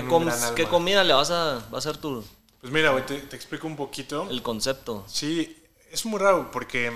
[0.00, 0.54] ¿Qué, un com- gran alma.
[0.54, 2.24] ¿Qué comida le vas a, va a hacer tu
[2.60, 4.28] Pues mira, güey, te, te explico un poquito.
[4.30, 5.04] el concepto?
[5.06, 6.92] Sí, es muy raro porque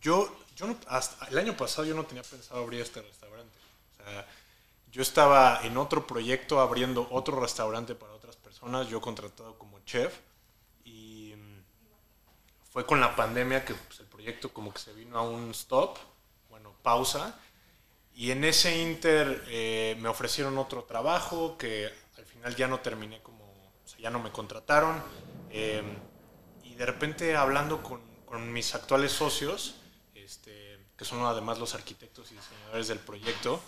[0.00, 3.56] yo, yo no- hasta el año pasado yo no tenía pensado abrir este restaurante.
[4.00, 4.26] O sea,
[4.90, 10.12] yo estaba en otro proyecto abriendo otro restaurante para otras personas, yo contratado como chef
[10.84, 11.34] y
[12.70, 15.98] fue con la pandemia que pues, el proyecto como que se vino a un stop,
[16.50, 17.38] bueno, pausa.
[18.14, 23.20] Y en ese inter eh, me ofrecieron otro trabajo que al final ya no terminé
[23.22, 25.02] como, o sea, ya no me contrataron.
[25.50, 25.82] eh,
[26.64, 29.74] y de repente hablando con, con mis actuales socios,
[30.14, 33.60] este, que son además los arquitectos y diseñadores del proyecto,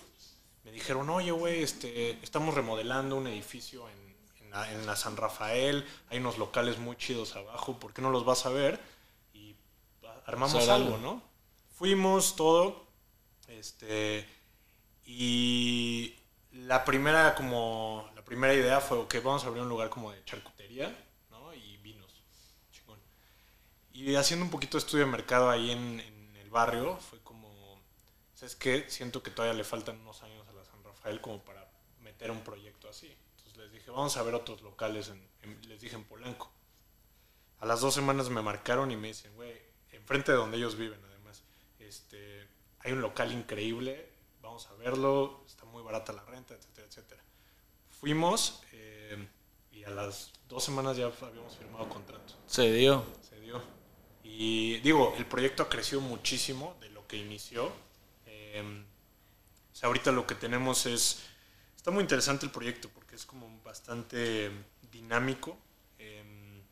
[0.65, 5.19] me dijeron, oye, güey, este, estamos remodelando un edificio en, en la, en la San
[5.19, 8.81] Rafael, hay unos locales muy chidos abajo, ¿por qué no los vas a ver?
[9.35, 9.55] Y
[10.25, 10.99] armamos Hacer algo, algo.
[11.07, 11.23] ¿no?
[11.77, 12.87] Fuimos todo,
[13.49, 14.27] este,
[15.05, 16.17] y
[16.53, 20.25] la primera como, la primera idea fue, ok, vamos a abrir un lugar como de
[20.25, 20.97] charcutería,
[21.31, 21.53] ¿no?
[21.55, 22.23] Y vinos,
[22.73, 22.99] chingón.
[23.93, 27.81] Y haciendo un poquito de estudio de mercado ahí en, en el barrio, fue como,
[28.35, 28.87] ¿sabes qué?
[28.89, 32.41] Siento que todavía le faltan unos años a la San Rafael como para meter un
[32.43, 33.15] proyecto así.
[33.37, 36.51] Entonces les dije, vamos a ver otros locales, en, en- les dije en Polanco.
[37.61, 39.55] A las dos semanas me marcaron y me dicen, güey,
[39.93, 41.43] enfrente de donde ellos viven además,
[41.79, 42.47] este,
[42.81, 44.09] hay un local increíble,
[44.55, 47.21] vamos a verlo, está muy barata la renta, etcétera, etcétera.
[47.89, 49.27] Fuimos eh,
[49.73, 53.05] y a las dos semanas ya habíamos firmado contrato Se dio.
[53.29, 53.61] se dio.
[54.23, 57.73] Y digo, el proyecto creció muchísimo de lo que inició.
[58.27, 58.63] Eh,
[59.73, 61.25] o sea, ahorita lo que tenemos es...
[61.75, 64.53] Está muy interesante el proyecto porque es como bastante
[64.93, 65.59] dinámico.
[65.99, 66.63] Eh,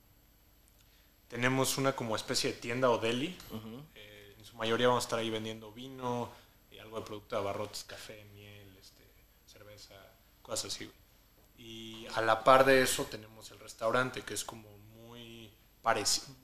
[1.27, 3.37] tenemos una como especie de tienda o deli.
[3.97, 6.31] Eh, en su mayoría vamos a estar ahí vendiendo vino,
[6.93, 9.03] algo de producto de abarrotes, café, miel, este,
[9.47, 9.95] cerveza,
[10.43, 10.91] cosas así.
[11.57, 15.51] Y a la par de eso tenemos el restaurante, que es como muy,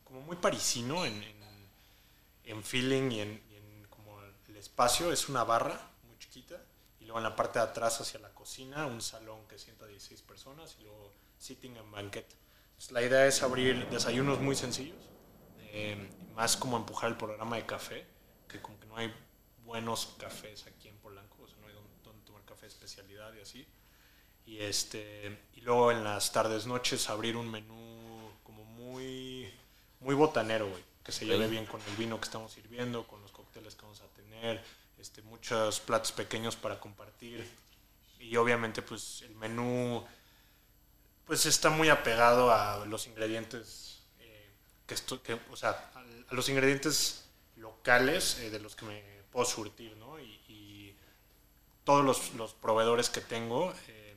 [0.05, 1.71] como muy parisino en, en,
[2.45, 4.19] en feeling y en, y en como
[4.49, 5.13] el espacio.
[5.13, 6.63] Es una barra muy chiquita.
[7.01, 10.23] Y luego en la parte de atrás hacia la cocina, un salón que sienta 16
[10.23, 12.27] personas y luego sitting and banquet.
[12.71, 14.97] Entonces, la idea es abrir desayunos muy sencillos,
[15.59, 18.07] eh, más como empujar el programa de café,
[18.49, 19.13] que como que no hay
[19.69, 23.33] buenos cafés aquí en Polanco, o sea, no hay donde, donde tomar café de especialidad
[23.35, 23.67] y así.
[24.47, 29.53] Y, este, y luego en las tardes, noches, abrir un menú como muy,
[30.01, 33.31] muy botanero, güey, que se lleve bien con el vino que estamos sirviendo, con los
[33.31, 34.65] cócteles que vamos a tener,
[34.99, 37.47] este, muchos platos pequeños para compartir.
[38.21, 40.03] Y obviamente, pues el menú
[41.27, 44.51] pues está muy apegado a los ingredientes eh,
[44.87, 47.27] que, esto- que, o sea, a, a los ingredientes
[47.57, 50.19] locales eh, de los que me puedo surtir, ¿no?
[50.19, 50.97] Y,
[51.85, 52.05] todos
[52.35, 54.15] los, proveedores que tengo, eh,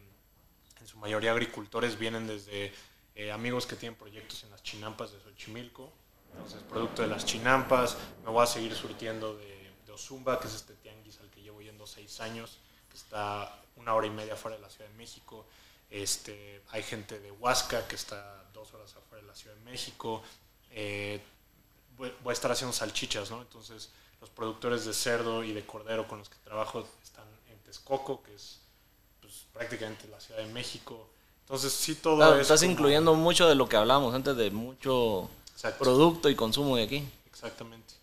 [0.81, 2.73] en su mayoría agricultores, vienen desde
[3.15, 5.89] eh, amigos que tienen proyectos en las chinampas de Xochimilco,
[6.33, 10.55] entonces producto de las chinampas, me voy a seguir surtiendo de, de Ozumba, que es
[10.55, 12.57] este tianguis al que llevo yendo seis años,
[12.89, 15.45] que está una hora y media fuera de la Ciudad de México.
[15.89, 20.23] Este, hay gente de Huasca que está dos horas afuera de la Ciudad de México.
[20.71, 21.21] Eh,
[21.97, 23.41] voy a estar haciendo salchichas, ¿no?
[23.41, 28.21] Entonces, los productores de cerdo y de cordero con los que trabajo están en Texcoco,
[28.23, 28.59] que es
[29.19, 31.07] pues, prácticamente la Ciudad de México.
[31.41, 34.51] Entonces, sí, todo Ah, es estás como- incluyendo mucho de lo que hablábamos antes de
[34.51, 35.83] mucho Exacto.
[35.83, 37.09] producto y consumo de aquí.
[37.25, 37.93] Exactamente.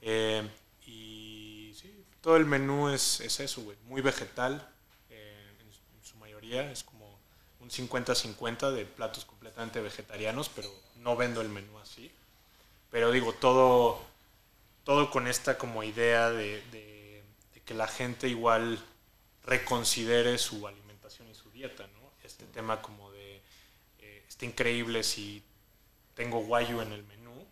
[0.00, 0.48] Eh,
[0.86, 3.76] y sí, todo el menú es, es eso, güey.
[3.84, 4.66] Muy vegetal,
[5.10, 6.70] eh, en su mayoría.
[6.72, 7.18] Es como
[7.60, 12.10] un 50-50 de platos completamente vegetarianos, pero no vendo el menú así.
[12.90, 14.00] Pero digo, todo,
[14.84, 17.22] todo con esta como idea de, de-
[17.54, 18.78] de que la gente igual
[19.44, 22.10] reconsidere su alimentación y su dieta, ¿no?
[22.24, 23.42] Este tema como de,
[23.98, 25.42] eh, está increíble si
[26.14, 27.46] tengo guayu en el menú,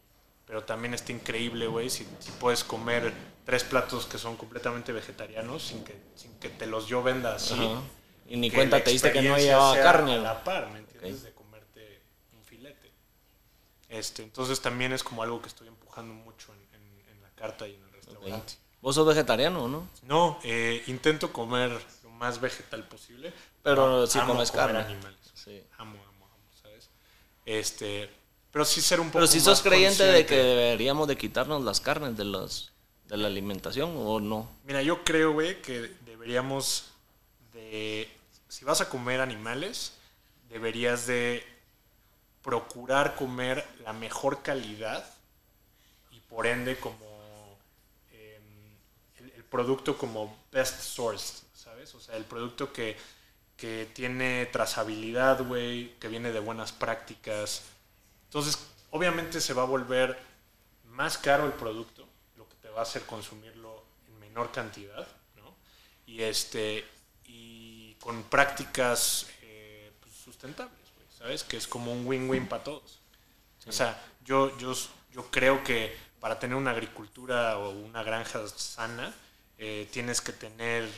[0.47, 3.13] pero también está increíble, güey, si, si puedes comer
[3.45, 7.55] tres platos que son completamente vegetarianos sin que, sin que te los yo venda así.
[7.55, 7.83] Ajá.
[8.27, 10.17] Y ni cuenta te diste que no llevaba carne.
[10.17, 11.23] A la par, ¿me entiendes?
[11.23, 12.03] De comerte
[12.35, 12.91] un filete.
[13.89, 16.68] Este, entonces también es como algo que estoy empujando mucho en,
[17.39, 18.55] carta y en el restaurante.
[18.81, 19.89] Vos sos vegetariano, ¿no?
[20.03, 21.71] No, eh, intento comer
[22.05, 23.33] lo más vegetal posible.
[23.63, 24.81] Pero sí amo comes comer carne.
[24.81, 25.19] animales.
[25.35, 25.63] Sí.
[25.79, 26.89] Amo, amo, amo, ¿sabes?
[27.45, 28.11] Este,
[28.53, 30.47] pero sí ser un poco Pero si sos creyente de que consciente.
[30.49, 32.73] deberíamos de quitarnos las carnes de los
[33.09, 34.49] de la alimentación o no.
[34.65, 36.91] Mira, yo creo, güey, que deberíamos
[37.55, 38.09] de...
[38.49, 39.93] Si vas a comer animales,
[40.51, 41.43] deberías de
[42.43, 45.05] procurar comer la mejor calidad
[46.11, 47.08] y por ende como
[49.51, 51.95] producto como best source, ¿sabes?
[51.95, 52.97] O sea, el producto que
[53.59, 57.65] que tiene trazabilidad, güey, que viene de buenas prácticas.
[58.27, 58.57] Entonces,
[58.91, 60.17] obviamente se va a volver
[60.85, 65.07] más caro el producto, lo que te va a hacer consumirlo en menor cantidad,
[65.37, 65.57] ¿no?
[66.07, 66.87] Y, este,
[67.25, 70.79] y con prácticas eh, pues, sustentables,
[71.19, 71.43] ¿sabes?
[71.43, 73.01] Que es como un win-win para todos.
[73.67, 74.73] O sea, yo, yo,
[75.11, 79.13] yo creo que para tener una agricultura o una granja sana,
[79.59, 80.89] eh, tienes que tener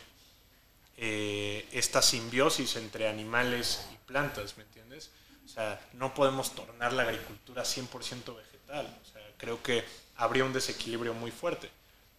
[0.96, 5.10] eh, esta simbiosis entre animales y plantas, ¿me entiendes?
[5.44, 8.98] O sea, no podemos tornar la agricultura 100% vegetal.
[9.02, 9.84] O sea, creo que
[10.16, 11.70] habría un desequilibrio muy fuerte.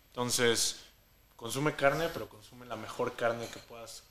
[0.09, 0.81] Entonces,
[1.35, 4.03] consume carne, pero consume la mejor carne que puedas,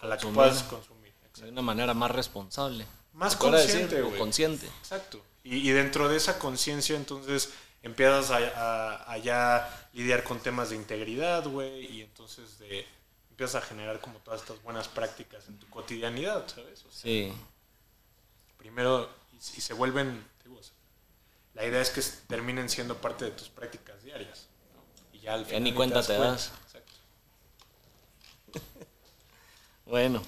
[0.00, 1.02] a la que puedas consumir.
[1.36, 2.86] De una manera más responsable.
[3.14, 4.66] Más consciente, consciente.
[4.66, 5.22] Exacto.
[5.44, 7.50] Y, dentro de esa conciencia, entonces
[7.82, 12.86] empiezas a, a, ya lidiar con temas de integridad, güey, y entonces de,
[13.30, 16.84] empiezas a generar como todas estas buenas prácticas en tu cotidianidad, ¿sabes?
[16.90, 17.32] sí.
[18.58, 20.24] Primero, y, se vuelven,
[21.54, 24.46] la idea es que terminen siendo parte de tus prácticas diarias.
[25.12, 25.64] Y ya al final.
[25.64, 26.52] ni cuenta te das.
[26.64, 26.92] Exacto.
[29.86, 30.22] bueno.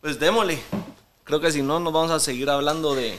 [0.00, 0.62] Pues démosle.
[1.24, 3.18] Creo que si no, nos vamos a seguir hablando de...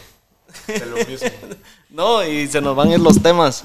[0.68, 1.30] De lo mismo.
[1.90, 3.64] no, y se nos van a los temas.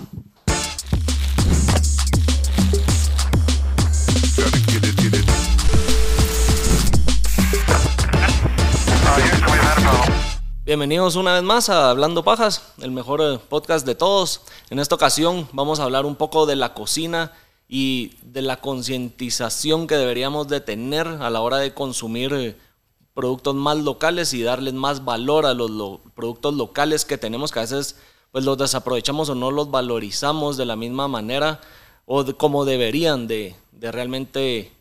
[10.64, 14.40] Bienvenidos una vez más a Hablando Pajas, el mejor eh, podcast de todos.
[14.70, 17.32] En esta ocasión vamos a hablar un poco de la cocina
[17.68, 22.56] y de la concientización que deberíamos de tener a la hora de consumir eh,
[23.14, 27.62] productos más locales y darles más valor a los productos locales que tenemos, que a
[27.62, 27.96] veces
[28.30, 31.60] pues los desaprovechamos o no los valorizamos de la misma manera
[32.06, 34.72] o como deberían de, realmente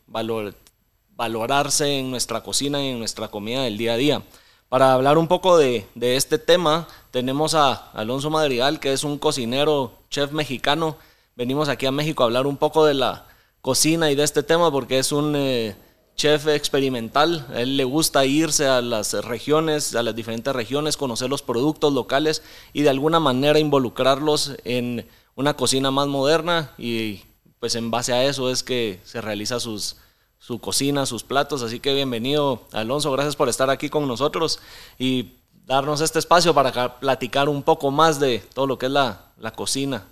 [1.15, 4.23] valorarse en nuestra cocina y en nuestra comida del día a día.
[4.69, 9.17] Para hablar un poco de, de este tema, tenemos a Alonso Madrigal, que es un
[9.17, 10.95] cocinero, chef mexicano.
[11.35, 13.25] Venimos aquí a México a hablar un poco de la
[13.61, 15.35] cocina y de este tema porque es un...
[15.35, 15.75] Eh,
[16.15, 17.47] chef experimental.
[17.53, 22.43] Él le gusta irse a las regiones, a las diferentes regiones, conocer los productos locales
[22.73, 27.21] y de alguna manera involucrarlos en una cocina más moderna y
[27.59, 31.61] pues en base a eso es que se realiza su cocina, sus platos.
[31.61, 34.59] Así que bienvenido Alonso, gracias por estar aquí con nosotros
[34.97, 35.33] y
[35.65, 40.05] darnos este espacio para platicar un poco más de todo lo que es la, cocina.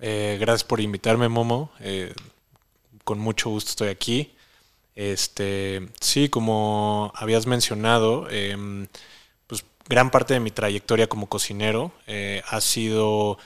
[0.00, 1.70] Eh, gracias por invitarme, Momo.
[1.80, 2.14] Eh,
[3.04, 4.32] con mucho gusto estoy aquí.
[4.98, 8.88] Este, sí, como habías mencionado, em,
[9.46, 13.38] pues gran parte de mi trayectoria como cocinero eh, ha sido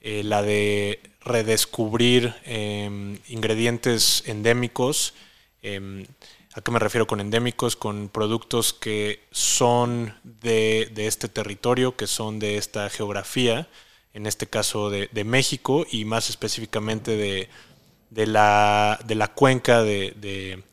[0.00, 5.14] eh, la de redescubrir em, ingredientes endémicos.
[5.62, 6.06] Em,
[6.54, 7.76] ¿A qué me refiero con endémicos?
[7.76, 13.68] Con productos que son de, este territorio, que son de esta geografía,
[14.12, 20.64] en este caso de, México y más específicamente de, la, cuenca de,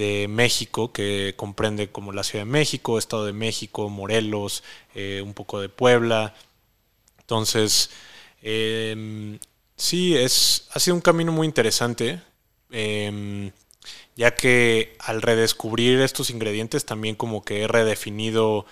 [0.00, 4.64] de México, que comprende como la Ciudad de México, Estado de México, Morelos,
[4.94, 6.34] eh, un poco de Puebla.
[7.20, 7.90] Entonces,
[8.42, 9.38] em,
[9.76, 12.22] sí, es, ha sido un camino muy interesante,
[12.70, 13.52] em,
[14.16, 18.66] ya que al redescubrir estos ingredientes también como que he redefinido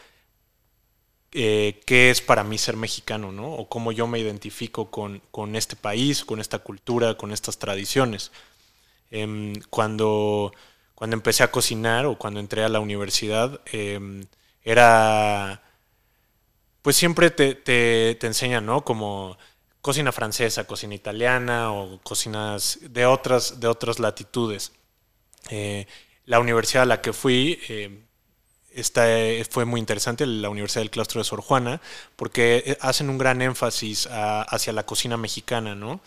[1.33, 3.53] eh, qué es para mí ser mexicano, ¿no?
[3.53, 8.33] O cómo yo me identifico con, con este país, con esta cultura, con estas tradiciones.
[9.11, 10.53] Em, cuando
[10.99, 14.25] cuando empecé a cocinar o cuando entré a la universidad, em,
[14.65, 15.63] era,
[16.83, 18.85] pues siempre te, te, enseñan, ¿no?
[18.85, 19.39] Como
[19.81, 24.73] cocina francesa, cocina italiana o cocinas de otras, de otras latitudes.
[25.51, 25.87] Eh,
[26.27, 28.03] la universidad a la que fui em,
[29.51, 31.81] fue muy interesante, la Universidad del Claustro de Sor Juana,
[32.17, 36.01] porque eh, hacen un gran énfasis hacia la cocina mexicana, ¿no?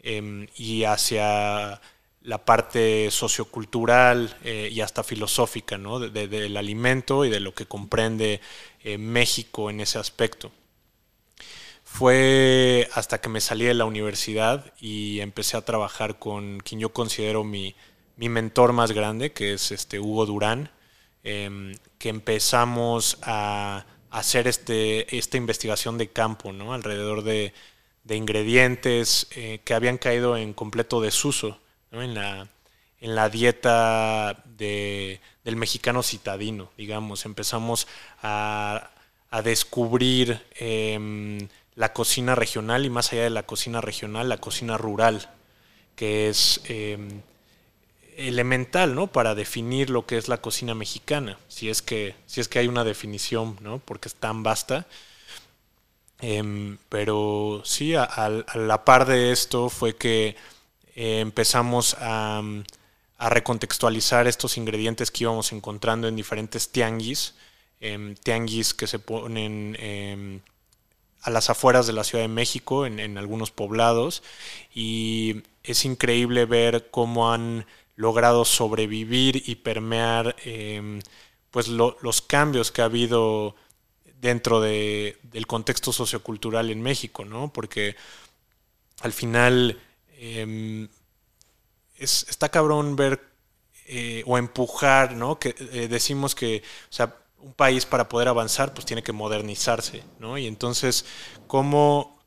[0.00, 1.80] Em, y hacia
[2.24, 6.00] la parte sociocultural eh, y hasta filosófica ¿no?
[6.00, 8.40] del alimento y de lo que comprende
[8.82, 10.50] eh, México en ese aspecto.
[11.84, 16.94] Fue hasta que me salí de la universidad y empecé a trabajar con quien yo
[16.94, 17.76] considero mi,
[18.16, 20.70] mentor más grande, que es este Hugo Durán,
[21.24, 26.72] em, que empezamos a hacer este, esta investigación de campo ¿no?
[26.72, 27.52] alrededor de,
[28.08, 31.58] ingredientes eh, que habían caído en completo desuso
[32.02, 32.48] en, la,
[33.00, 37.24] en la dieta de, del mexicano citadino, digamos.
[37.24, 37.86] Empezamos
[38.22, 38.90] a,
[39.42, 45.28] descubrir em, la cocina regional y más allá de la cocina regional, la cocina rural,
[45.96, 47.20] que es em,
[48.16, 49.08] elemental, ¿no?
[49.08, 52.68] Para definir lo que es la cocina mexicana, si es que, si es que hay
[52.68, 53.78] una definición, ¿no?
[53.78, 54.86] Porque es tan vasta.
[56.20, 60.36] Em, pero sí, a, la par de esto fue que
[60.94, 62.42] eh, empezamos a,
[63.18, 67.34] recontextualizar estos ingredientes que íbamos encontrando en diferentes tianguis,
[67.80, 70.40] em, tianguis que se ponen em,
[71.22, 74.22] a las afueras de la Ciudad de México, en, en algunos poblados,
[74.74, 81.00] y es increíble ver cómo han logrado sobrevivir y permear em,
[81.50, 83.54] pues los cambios que ha habido
[84.20, 87.52] dentro de, del contexto sociocultural en México, ¿no?
[87.52, 87.94] Porque
[89.00, 89.78] al final
[90.24, 90.88] em,
[91.96, 93.20] es, está cabrón ver
[93.86, 95.38] eh, o empujar, ¿no?
[95.38, 100.02] Que eh, decimos que, o sea, un país para poder avanzar, pues tiene que modernizarse,
[100.18, 100.38] ¿no?
[100.38, 101.04] Y entonces,
[101.46, 102.18] ¿cómo,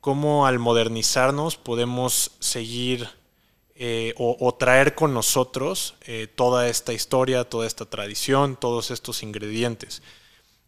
[0.00, 3.08] cómo al modernizarnos podemos seguir
[3.74, 5.94] eh, o, traer con nosotros
[6.34, 10.02] toda esta historia, toda esta tradición, todos estos ingredientes.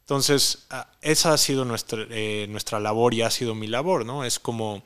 [0.01, 2.07] Entonces, ah, esa ha sido nuestra,
[2.49, 4.25] nuestra labor y ha sido mi labor, ¿no?
[4.25, 4.83] Es como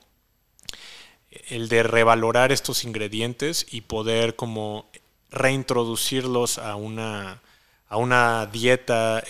[1.49, 4.87] el de revalorar estos ingredientes y poder como
[5.31, 7.43] reintroducirlos a una,
[7.88, 9.23] a una dieta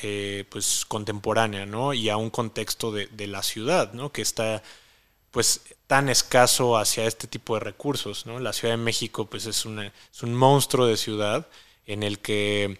[0.48, 1.94] pues contemporánea, ¿no?
[1.94, 4.12] Y a un contexto de, de la ciudad, ¿no?
[4.12, 4.62] Que está
[5.36, 8.24] pues tan escaso hacia este tipo de recursos.
[8.24, 8.40] ¿no?
[8.40, 11.46] La Ciudad de México pues, es, es un monstruo de ciudad
[11.86, 12.78] en el que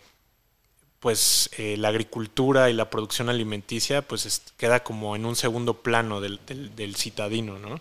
[0.99, 6.23] pues, eh, la agricultura y la producción alimenticia pues, queda como en un segundo plano
[6.23, 6.41] del,
[6.97, 7.59] citadino.
[7.59, 7.79] ¿no?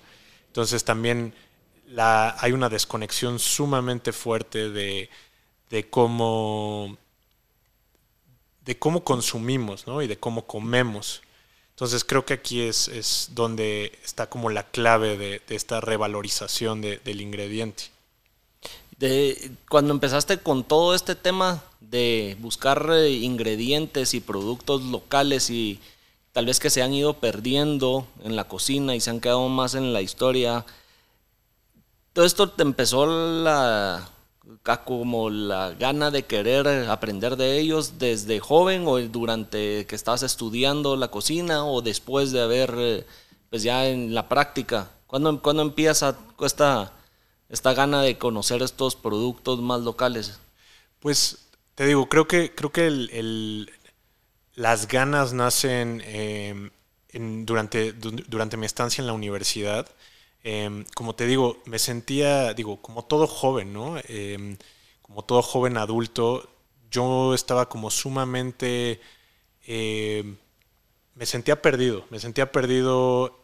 [0.55, 1.33] Entonces también
[1.97, 5.09] hay una desconexión sumamente fuerte de,
[5.89, 6.97] cómo
[8.63, 10.01] de cómo consumimos ¿no?
[10.01, 11.21] y de cómo comemos.
[11.71, 17.91] Entonces creo que aquí es, donde está como la clave de, esta revalorización del ingrediente.
[19.67, 25.81] Cuando empezaste con todo este tema de buscar eh, ingredientes y productos locales y
[26.35, 29.73] tal vez que se han ido perdiendo en la cocina y se han quedado más
[29.73, 30.65] en la historia,
[32.11, 34.09] todo esto te empezó la,
[34.83, 40.97] como la gana de querer aprender de ellos desde joven o durante que estabas estudiando
[40.97, 43.07] la cocina o después de haber,
[43.49, 44.91] pues ya en la práctica?
[45.07, 46.91] ¿Cuándo, cuando empieza esta,
[47.47, 50.37] esta gana de conocer estos productos más locales?
[50.99, 53.71] Pues te digo, creo que, creo que el,
[54.55, 56.71] las ganas nacen em,
[57.45, 59.87] durante, durante mi estancia en la universidad.
[60.43, 63.97] Em, como te digo, me sentía, digo, como todo joven, ¿no?
[64.07, 64.57] Em,
[65.01, 66.49] como todo joven adulto,
[66.91, 69.01] yo estaba como sumamente...
[71.15, 73.39] Me sentía perdido, me sentía perdido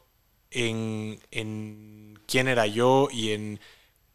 [0.51, 3.60] en, quién era yo y en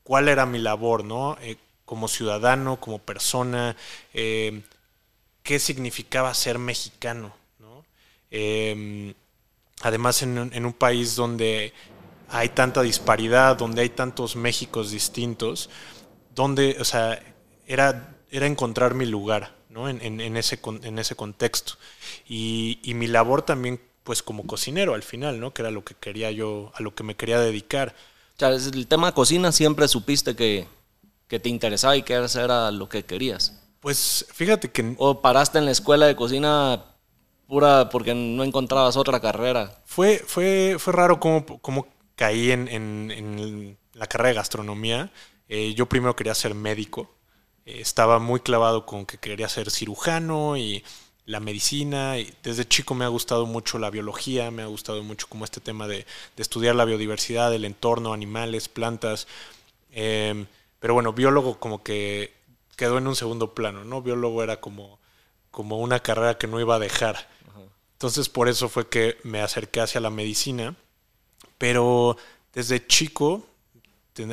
[0.02, 1.36] cuál era mi labor, ¿no?
[1.40, 3.76] Eh, como ciudadano, como persona,
[5.46, 7.84] qué significaba ser mexicano, ¿no?
[9.80, 11.72] además en, un país donde
[12.28, 15.70] hay tanta disparidad, donde hay tantos Méxicos distintos,
[16.34, 17.22] donde, o sea,
[17.68, 19.88] era, era encontrar mi lugar, ¿no?
[19.88, 21.74] En, en, ese, en ese contexto.
[22.28, 25.54] Y, y, mi labor también, pues como cocinero al final, ¿no?
[25.54, 27.94] Que era lo que quería yo, a lo que me quería dedicar.
[28.34, 30.66] O sea, el tema cocina siempre supiste que,
[31.28, 33.62] que te interesaba y que era lo que querías.
[33.86, 34.96] Pues fíjate que...
[34.98, 36.86] ¿O paraste en la escuela de cocina
[37.46, 39.80] pura porque no encontrabas otra carrera?
[39.84, 45.12] Fue, fue, fue raro cómo, cómo caí en, la carrera de gastronomía.
[45.48, 47.14] Eh, yo primero quería ser médico.
[47.64, 50.82] Eh, estaba muy clavado con que quería ser cirujano y
[51.24, 52.18] la medicina.
[52.18, 55.60] Y desde chico me ha gustado mucho la biología, me ha gustado mucho como este
[55.60, 59.28] tema de, estudiar la biodiversidad, el entorno, animales, plantas.
[59.92, 60.46] Em,
[60.80, 62.35] pero bueno, biólogo como que
[62.76, 64.02] quedó en un segundo plano, ¿no?
[64.02, 65.00] Biólogo era como,
[65.50, 67.28] como una carrera que no iba a dejar.
[67.94, 70.76] Entonces por eso fue que me acerqué hacia la medicina
[71.58, 72.16] pero
[72.52, 73.46] desde chico,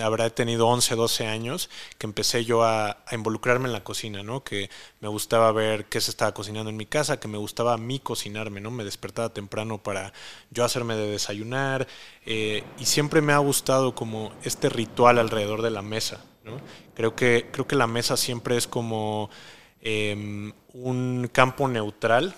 [0.02, 4.44] habrá tenido 11, 12 años, que empecé yo a, involucrarme en la cocina, ¿no?
[4.44, 4.70] Que
[5.02, 8.00] me gustaba ver qué se estaba cocinando en mi casa, que me gustaba a mí
[8.00, 8.72] cocinarme, ¿no?
[8.72, 10.14] Me despertaba temprano para
[10.52, 11.88] yo hacerme de desayunar
[12.26, 16.24] eh, y siempre me ha gustado como este ritual alrededor de la mesa,
[16.96, 19.30] Creo que, creo que la mesa siempre es como
[19.82, 22.36] em, un campo neutral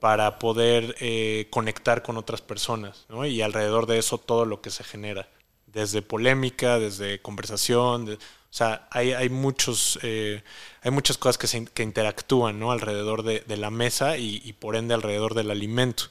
[0.00, 3.26] para poder eh, conectar con otras personas, ¿no?
[3.26, 5.28] Y alrededor de eso todo lo que se genera,
[5.66, 8.18] desde polémica, desde conversación,
[8.50, 10.42] o sea, hay, hay muchos, eh,
[10.82, 12.62] hay muchas cosas que, se, que interactúan.
[12.62, 16.04] Alrededor de, la mesa y, por ende alrededor del alimento.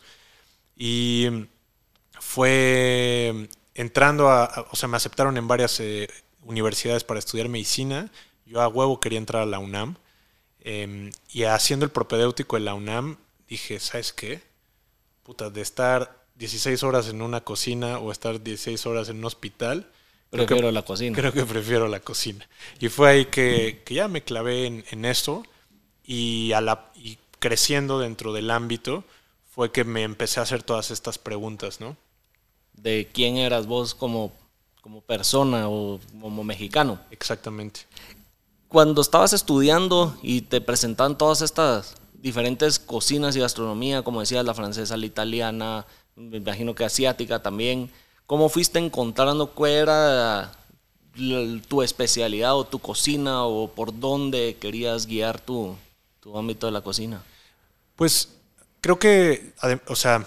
[0.75, 1.47] Y
[2.19, 6.07] fue entrando a, o sea, me aceptaron en varias eh,
[6.47, 8.09] universidades para estudiar medicina.
[8.45, 9.97] Yo a huevo quería entrar a la UNAM.
[10.61, 14.41] Em, y haciendo el propedéutico en la UNAM, dije, ¿sabes qué?
[15.23, 19.91] Puta, de estar 16 horas en una cocina o estar 16 horas en un hospital.
[20.29, 21.15] Prefiero la cocina.
[21.15, 22.47] Creo que prefiero la cocina.
[22.79, 25.43] Y fue ahí que, ya me clavé en, en eso
[26.03, 29.03] y, a la, y creciendo dentro del ámbito
[29.49, 31.97] fue que me empecé a hacer todas estas preguntas, ¿no?
[32.73, 34.31] De quién eras vos como,
[34.87, 36.97] como persona o como mexicano.
[37.11, 37.81] Exactamente.
[38.69, 44.53] Cuando estabas estudiando y te presentaban todas estas diferentes cocinas y gastronomía, como decías, la
[44.53, 47.91] francesa, la italiana, me imagino que asiática también,
[48.27, 50.53] ¿cómo fuiste encontrando cuál era
[51.67, 55.75] tu especialidad o tu cocina o por dónde querías guiar tu,
[56.21, 57.21] tu ámbito de la cocina?
[57.97, 58.29] Pues
[58.79, 59.51] creo que,
[59.87, 60.25] o sea,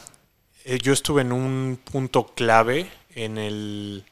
[0.67, 4.05] eh, yo estuve en un punto clave en el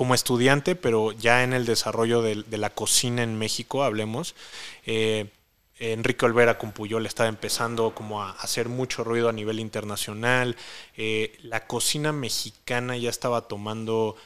[0.00, 4.34] como estudiante, pero ya en el desarrollo de, la cocina en México, hablemos.
[4.86, 5.26] Eh,
[5.78, 10.56] Enrique Olvera con Puyol estaba empezando como a hacer mucho ruido a nivel internacional.
[10.96, 14.16] Eh, la cocina mexicana ya estaba tomando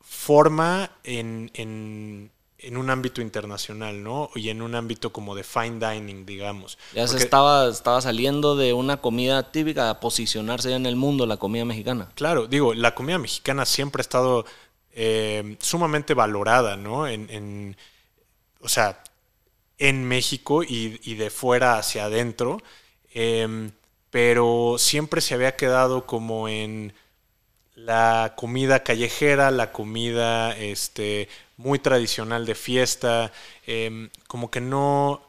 [0.00, 2.30] forma en, en
[2.70, 4.30] un ámbito internacional, ¿no?
[4.34, 6.78] Y en un ámbito como de fine dining, digamos.
[6.94, 11.36] Ya se estaba, estaba saliendo de una comida típica a posicionarse en el mundo la
[11.36, 12.10] comida mexicana.
[12.14, 14.44] Claro, digo, la comida mexicana siempre ha estado
[14.92, 17.08] eh, sumamente valorada, ¿no?
[17.08, 17.76] En,
[18.60, 19.02] o sea,
[19.78, 22.62] en México y, de fuera hacia adentro,
[23.12, 23.72] em,
[24.10, 26.92] pero siempre se había quedado como en
[27.74, 31.28] la comida callejera, la comida este,
[31.62, 33.32] muy tradicional de fiesta,
[33.66, 35.22] em, como que no,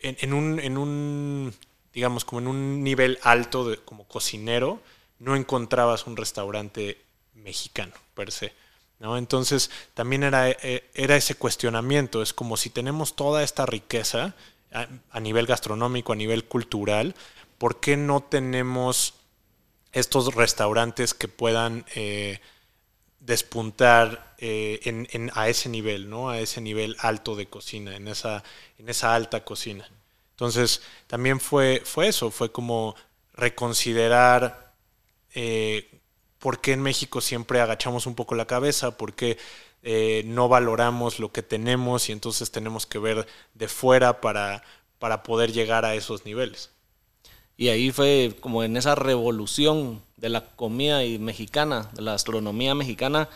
[0.00, 1.54] en, un,
[1.94, 4.80] digamos, como en un nivel alto de, como cocinero,
[5.18, 7.00] no encontrabas un restaurante
[7.34, 8.52] mexicano, per se.
[8.98, 9.16] ¿no?
[9.16, 14.34] Entonces también era, e, era ese cuestionamiento, es como si tenemos toda esta riqueza
[14.72, 17.14] a, nivel gastronómico, a nivel cultural,
[17.56, 19.14] ¿por qué no tenemos
[19.92, 21.84] estos restaurantes que puedan...
[21.94, 22.40] Eh,
[23.28, 24.80] despuntar eh,
[25.34, 26.30] a ese nivel, ¿no?
[26.30, 28.42] A ese nivel alto de cocina, en esa,
[28.78, 29.86] en esa alta cocina.
[30.30, 32.96] Entonces, también fue, fue eso, fue como
[33.34, 34.72] reconsiderar
[35.34, 36.00] eh,
[36.38, 39.36] por qué en México siempre agachamos un poco la cabeza, por qué
[39.82, 44.62] eh, no valoramos lo que tenemos y entonces tenemos que ver de fuera para,
[44.98, 46.70] para poder llegar a esos niveles.
[47.58, 53.28] Y ahí fue como en esa revolución de la comida mexicana, de la astronomía mexicana,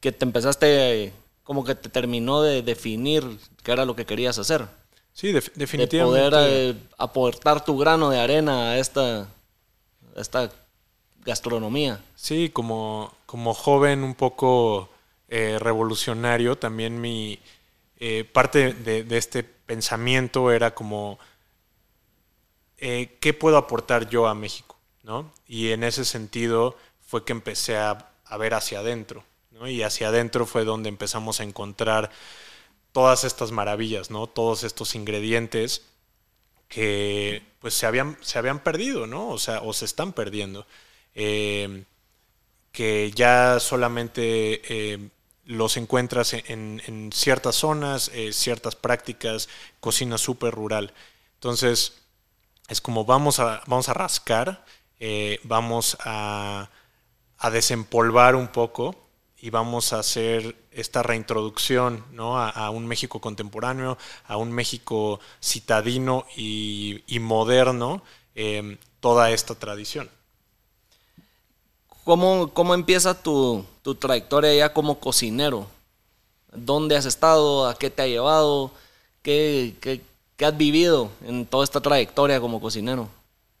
[0.00, 1.12] que te empezaste,
[1.44, 3.24] como que te terminó de definir
[3.62, 4.66] qué era lo que querías hacer.
[5.12, 5.96] Sí, definitivamente.
[5.96, 9.28] De poder eh, aportar tu grano de arena a esta,
[10.16, 10.50] esta
[11.24, 12.04] gastronomía.
[12.16, 14.90] Sí, como, como joven un poco
[15.28, 17.38] eh, revolucionario, también mi
[17.98, 21.18] eh, parte de este pensamiento era como
[22.76, 24.73] ¿qué puedo aportar yo a México?
[25.46, 29.24] Y en ese sentido fue que empecé a, ver hacia adentro.
[29.52, 29.68] ¿no?
[29.68, 32.10] Y hacia adentro fue donde empezamos a encontrar
[32.92, 34.26] todas estas maravillas, ¿no?
[34.26, 35.82] todos estos ingredientes
[36.68, 39.28] que pues se habían, se habían perdido, ¿no?
[39.28, 40.66] O sea, o se están perdiendo.
[41.14, 41.84] Eh,
[42.72, 45.10] que ya solamente eh,
[45.44, 50.92] los encuentras en, en ciertas zonas, ciertas prácticas, cocina súper rural.
[51.34, 51.92] Entonces,
[52.68, 54.64] es como vamos a, vamos a rascar,
[55.06, 56.70] eh, vamos a,
[57.52, 58.96] desempolvar un poco
[59.36, 67.18] y vamos a hacer esta reintroducción a, un México contemporáneo, a un México citadino y,
[67.20, 68.02] moderno,
[68.34, 70.08] em, toda esta tradición.
[72.04, 73.66] ¿Cómo, cómo empieza tu,
[73.98, 75.66] trayectoria ya como cocinero?
[76.50, 77.68] ¿Dónde has estado?
[77.68, 78.70] ¿A qué te ha llevado?
[79.20, 80.00] ¿Qué, qué,
[80.38, 83.10] ¿Qué has vivido en toda esta trayectoria como cocinero?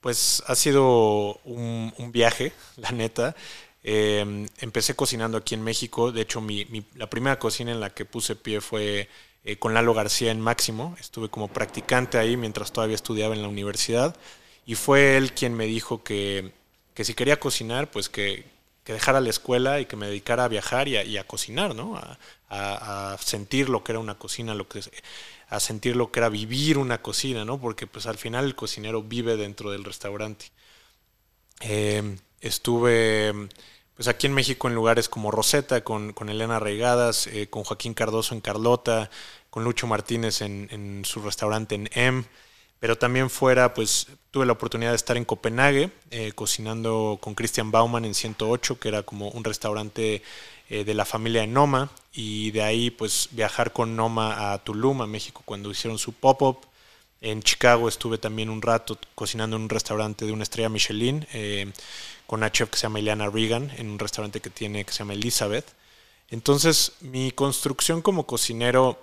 [0.04, 3.34] Pues ha sido un, viaje, la neta.
[3.82, 6.12] Em, empecé cocinando aquí en México.
[6.12, 9.08] De hecho, mi, la primera cocina en la que puse pie fue
[9.46, 10.94] eh, con Lalo García en Máximo.
[11.00, 14.14] Estuve como practicante ahí mientras todavía estudiaba en la universidad.
[14.66, 16.52] Y fue él quien me dijo que,
[16.94, 18.44] si quería cocinar, pues que,
[18.84, 21.96] dejara la escuela y que me dedicara a viajar y a, cocinar, ¿no?
[21.96, 22.18] A,
[22.50, 24.82] a, sentir lo que era una cocina, lo que
[25.48, 27.60] a sentir lo que era vivir una cocina, ¿no?
[27.60, 30.46] Porque pues al final el cocinero vive dentro del restaurante.
[31.60, 33.32] Em, estuve
[33.94, 38.34] pues aquí en México en lugares como Rosetta, con, Elena Regadas, eh, con Joaquín Cardoso
[38.34, 39.10] en Carlota,
[39.50, 42.24] con Lucho Martínez en, su restaurante en M.
[42.80, 47.70] pero también fuera, pues tuve la oportunidad de estar en Copenhague, eh, cocinando con Christian
[47.70, 50.22] Bauman en 108, que era como un restaurante
[50.74, 55.02] eh, de la familia de Noma, y de ahí pues viajar con Noma a Tulum,
[55.02, 56.66] a México, cuando hicieron su pop-up.
[57.20, 61.70] En Chicago estuve también un rato cocinando en un restaurante de una estrella Michelin, eh,
[62.26, 64.98] con una chef que se llama Ileana Regan, en un restaurante que tiene que se
[64.98, 65.64] llama Elizabeth.
[66.30, 68.98] Entonces, mi construcción como cocinero,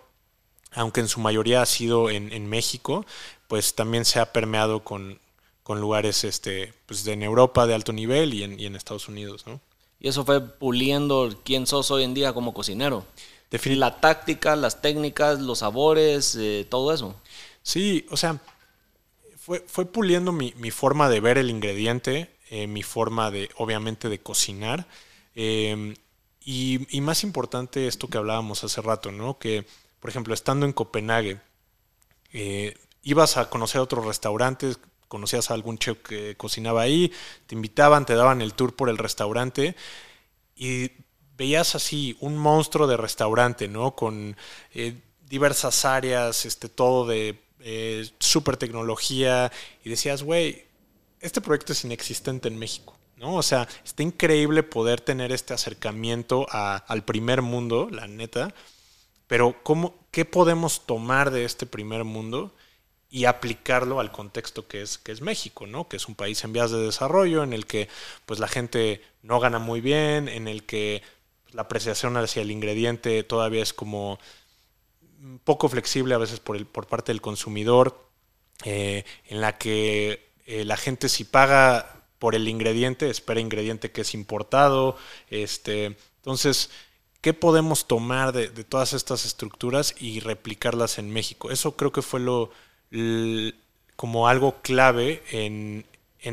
[0.72, 3.06] aunque en su mayoría ha sido en, México,
[3.48, 5.20] pues también se ha permeado con,
[5.70, 9.62] lugares este, pues en Europa de alto nivel y en, Estados Unidos, ¿no?
[10.02, 13.06] Y eso fue puliendo quién sos hoy en día como cocinero.
[13.66, 17.16] la táctica, las técnicas, los sabores, eh, todo eso.
[17.62, 18.40] Sí, o sea,
[19.38, 24.20] fue, fue puliendo mi, forma de ver el ingrediente, eh, mi forma de, obviamente, de
[24.20, 24.88] cocinar.
[25.36, 25.94] Em,
[26.44, 29.38] y, más importante esto que hablábamos hace rato, ¿no?
[29.38, 29.68] Que,
[30.00, 31.40] por ejemplo, estando en Copenhague,
[32.34, 34.80] eh, ibas a conocer otros restaurantes,
[35.12, 37.12] conocías a algún chef que cocinaba ahí,
[37.46, 39.76] te invitaban, te daban el tour por el restaurante
[40.56, 40.92] y
[41.36, 43.94] veías así un monstruo de restaurante, ¿no?
[43.94, 44.38] Con
[44.74, 49.52] eh, diversas áreas, este, todo de eh, super tecnología
[49.84, 50.64] y decías, güey,
[51.20, 52.98] este proyecto es inexistente en México.
[53.18, 53.36] ¿no?
[53.36, 58.54] O sea, está increíble poder tener este acercamiento al primer mundo, la neta,
[59.28, 62.56] pero ¿cómo, ¿qué podemos tomar de este primer mundo
[63.12, 65.88] y aplicarlo al contexto que es, que es México, ¿no?
[65.90, 67.90] Que es un país en vías de desarrollo, en el que
[68.26, 71.04] pues la gente no gana muy bien, en el que
[71.52, 74.18] la apreciación hacia el ingrediente todavía es como
[75.44, 78.08] poco flexible a veces por, el, por parte del consumidor,
[78.64, 84.02] eh, en la que eh, la gente si paga por el ingrediente, espera ingrediente que
[84.02, 84.96] es importado.
[85.30, 86.70] Este, entonces,
[87.20, 91.52] ¿qué podemos tomar de, todas estas estructuras y replicarlas en México?
[91.52, 92.52] Eso creo que fue lo
[93.96, 95.86] como algo clave en,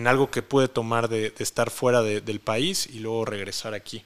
[0.07, 4.03] algo que pude tomar de, estar fuera del país y luego regresar aquí.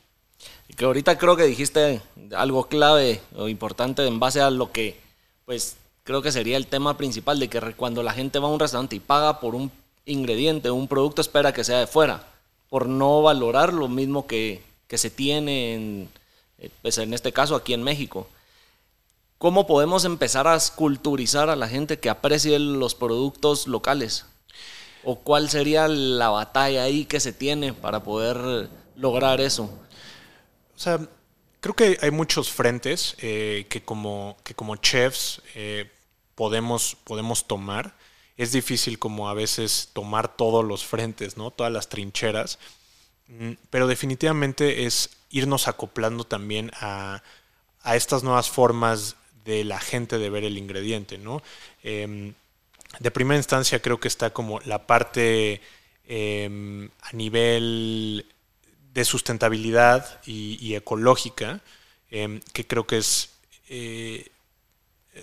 [0.69, 2.01] Y que ahorita creo que dijiste
[2.35, 4.99] algo clave o importante en base a lo que,
[5.45, 8.61] pues, creo que sería el tema principal de que cuando la gente va a un
[8.61, 9.71] restaurante y paga por un
[10.05, 12.27] ingrediente, un producto, espera que sea de fuera,
[12.69, 16.09] por no valorar lo mismo que, se tiene en,
[16.59, 18.27] eh, pues en este caso aquí en México.
[19.43, 24.25] ¿Cómo podemos empezar a culturizar a la gente que aprecie los productos locales?
[25.03, 29.65] ¿O cuál sería la batalla ahí que se tiene para poder lograr eso?
[29.65, 31.01] O sea,
[31.59, 35.91] creo que hay muchos frentes eh, que, como, que como chefs eh,
[36.37, 37.97] podemos, podemos tomar.
[38.37, 41.51] Es difícil como a veces tomar todos los frentes, ¿no?
[41.51, 42.61] Todas las trincheras.
[43.27, 47.25] Mm, pero definitivamente es irnos acoplando también a,
[47.83, 51.43] a estas nuevas formas de la gente de ver el ingrediente, ¿no?
[51.83, 52.35] Em,
[53.01, 55.61] de primera instancia creo que está como la parte
[56.07, 58.27] em, a nivel
[58.93, 61.61] de sustentabilidad y, ecológica,
[62.11, 63.31] em, que creo que es
[63.69, 64.31] eh,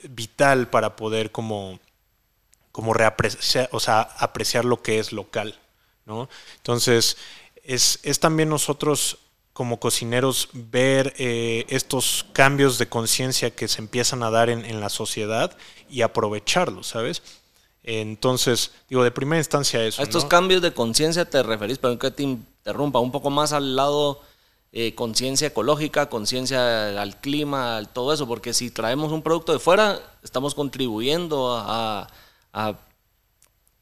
[0.10, 1.80] vital para poder como,
[2.72, 5.60] como reapreciar, o sea, apreciar lo que es local,
[6.06, 6.30] ¿no?
[6.58, 7.18] Entonces,
[7.64, 9.20] es, es también nosotros
[9.60, 14.88] como cocineros ver eh, estos cambios de conciencia que se empiezan a dar en, la
[14.88, 15.52] sociedad
[15.90, 17.22] y aprovecharlos, ¿sabes?
[17.84, 20.02] Entonces, digo, de primera instancia eso.
[20.02, 23.76] A estos cambios de conciencia te referís, pero que te interrumpa, un poco más al
[23.76, 24.22] lado
[24.72, 30.00] eh, conciencia ecológica, conciencia al clima, todo eso, porque si traemos un producto de fuera,
[30.24, 32.08] estamos contribuyendo a,
[32.54, 32.76] a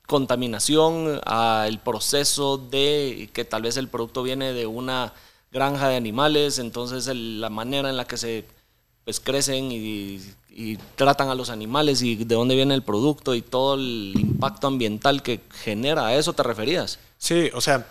[0.07, 5.13] contaminación, al proceso de que tal vez el producto viene de una
[5.51, 8.45] granja de animales, entonces la manera en la que se
[9.05, 10.21] pues, crecen y,
[10.95, 15.21] tratan a los animales y de dónde viene el producto y todo el impacto ambiental
[15.21, 16.97] que genera, ¿a eso te referías?
[17.19, 17.85] Sí, o sea,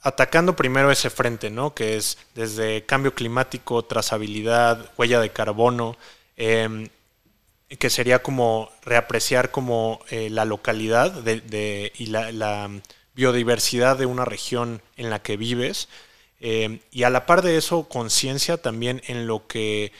[0.00, 1.74] atacando primero ese frente, ¿no?
[1.74, 5.96] Que es desde cambio climático, trazabilidad, huella de carbono,
[6.36, 6.88] em,
[7.78, 12.70] que sería como reapreciar como eh, la localidad de, y la,
[13.14, 15.88] biodiversidad de una región en la que vives.
[16.40, 19.92] Eh, y a la par de eso, conciencia también en lo que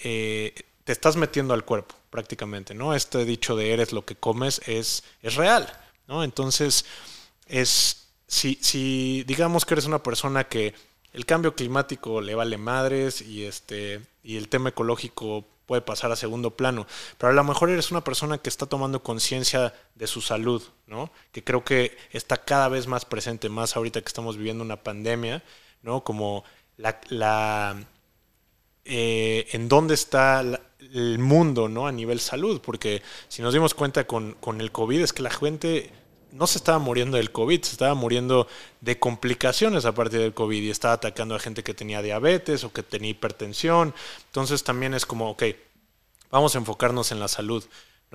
[0.00, 2.94] eh, te estás metiendo al cuerpo, prácticamente, ¿no?
[2.94, 5.72] Este dicho de eres lo que comes es, es real,
[6.08, 6.24] ¿no?
[6.24, 6.84] Entonces,
[7.46, 10.74] es, si, si digamos que eres una persona que
[11.12, 16.16] el cambio climático le vale madres y, este, y el tema ecológico puede pasar a
[16.16, 16.86] segundo plano,
[17.18, 21.10] pero a lo mejor eres una persona que está tomando conciencia de su salud, ¿no?
[21.32, 25.42] Que creo que está cada vez más presente, más ahorita que estamos viviendo una pandemia,
[25.86, 26.04] ¿no?
[26.04, 26.44] Como
[26.76, 27.76] la,
[28.84, 30.40] eh, en dónde está
[30.80, 31.86] el mundo, ¿no?
[31.86, 35.30] A nivel salud, porque si nos dimos cuenta con, con el COVID es que la
[35.30, 35.92] gente
[36.32, 38.46] no se estaba muriendo del COVID, se estaba muriendo
[38.80, 42.72] de complicaciones a partir del COVID y estaba atacando a gente que tenía diabetes o
[42.72, 43.94] que tenía hipertensión.
[44.26, 45.44] Entonces también es como, ok,
[46.30, 47.64] vamos a enfocarnos en la salud.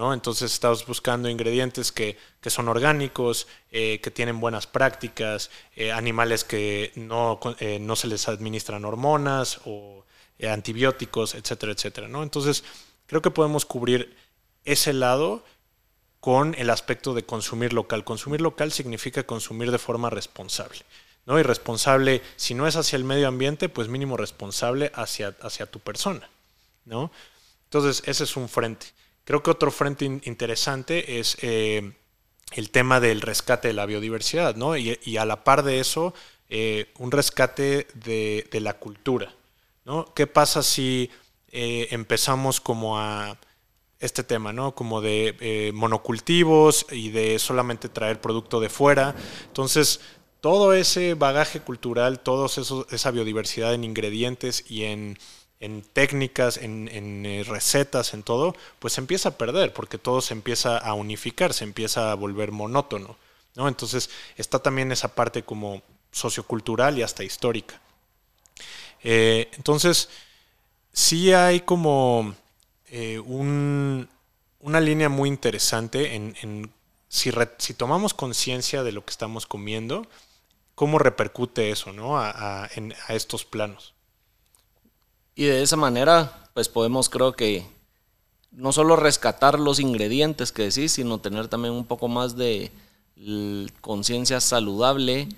[0.01, 0.15] ¿No?
[0.15, 6.91] Entonces estamos buscando ingredientes que, son orgánicos, eh, que tienen buenas prácticas, eh, animales que
[6.95, 10.03] no, eh, no, se les administran hormonas o
[10.41, 12.07] antibióticos, etcétera, etcétera.
[12.07, 12.23] ¿no?
[12.23, 12.63] Entonces
[13.05, 14.17] creo que podemos cubrir
[14.65, 15.43] ese lado
[16.19, 18.03] con el aspecto de consumir local.
[18.03, 20.79] Consumir local significa consumir de forma responsable.
[21.27, 21.37] ¿no?
[21.39, 25.79] Y responsable, si no es hacia el medio ambiente, pues mínimo responsable hacia, hacia tu
[25.79, 26.27] persona.
[26.85, 27.11] ¿no?
[27.65, 28.87] Entonces, ese es un frente.
[29.23, 31.93] Creo que otro frente interesante es eh,
[32.53, 34.75] el tema del rescate de la biodiversidad, ¿no?
[34.77, 36.13] Y, a la par de eso,
[36.49, 39.33] eh, un rescate de, la cultura,
[39.85, 40.13] ¿no?
[40.13, 41.09] ¿Qué pasa si
[41.51, 43.37] eh, empezamos como a
[43.99, 44.73] este tema, ¿no?
[44.73, 49.15] Como de monocultivos y de solamente traer producto de fuera.
[49.45, 50.01] Entonces,
[50.41, 52.47] todo ese bagaje cultural, toda
[52.89, 55.19] esa biodiversidad en ingredientes y en
[55.61, 56.89] en técnicas, en,
[57.25, 61.53] eh, recetas, en todo, pues se empieza a perder, porque todo se empieza a unificar,
[61.53, 63.15] se empieza a volver monótono.
[63.55, 63.67] ¿no?
[63.67, 67.79] Entonces está también esa parte como sociocultural y hasta histórica.
[69.03, 70.09] Eh, entonces,
[70.93, 72.35] sí hay como
[72.87, 76.71] eh, una línea muy interesante en,
[77.07, 77.31] si,
[77.75, 80.07] tomamos conciencia de lo que estamos comiendo,
[80.73, 82.17] cómo repercute eso ¿no?
[82.17, 82.67] a
[83.09, 83.93] estos planos.
[85.35, 87.65] Y de esa manera, pues podemos creo que
[88.51, 92.71] no solo rescatar los ingredientes que decís, sino tener también un poco más de
[93.79, 95.29] conciencia saludable,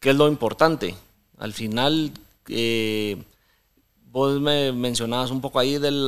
[0.00, 0.94] que es lo importante.
[1.38, 2.12] Al final,
[2.48, 3.22] eh,
[4.10, 6.06] vos me mencionabas un poco ahí del,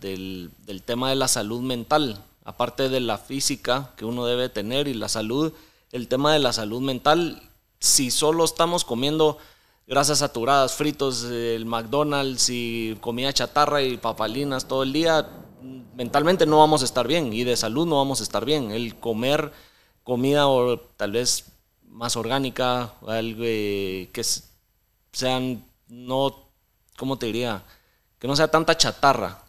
[0.00, 4.94] del tema de la salud mental, aparte de la física que uno debe tener y
[4.94, 5.52] la salud,
[5.92, 7.42] el tema de la salud mental,
[7.78, 9.38] si solo estamos comiendo
[9.86, 15.28] grasas saturadas, fritos, el McDonald's y comida chatarra y papalinas todo el día,
[15.94, 18.72] mentalmente no vamos a estar bien y de salud no vamos a estar bien.
[18.72, 19.52] El comer
[20.02, 21.46] comida o tal vez
[21.88, 24.22] más orgánica, algo eh, que
[25.12, 26.50] sean no,
[26.96, 27.62] ¿cómo te diría?
[28.18, 29.42] Que no sea tanta chatarra.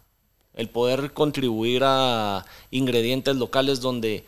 [0.54, 4.26] El poder contribuir a ingredientes locales donde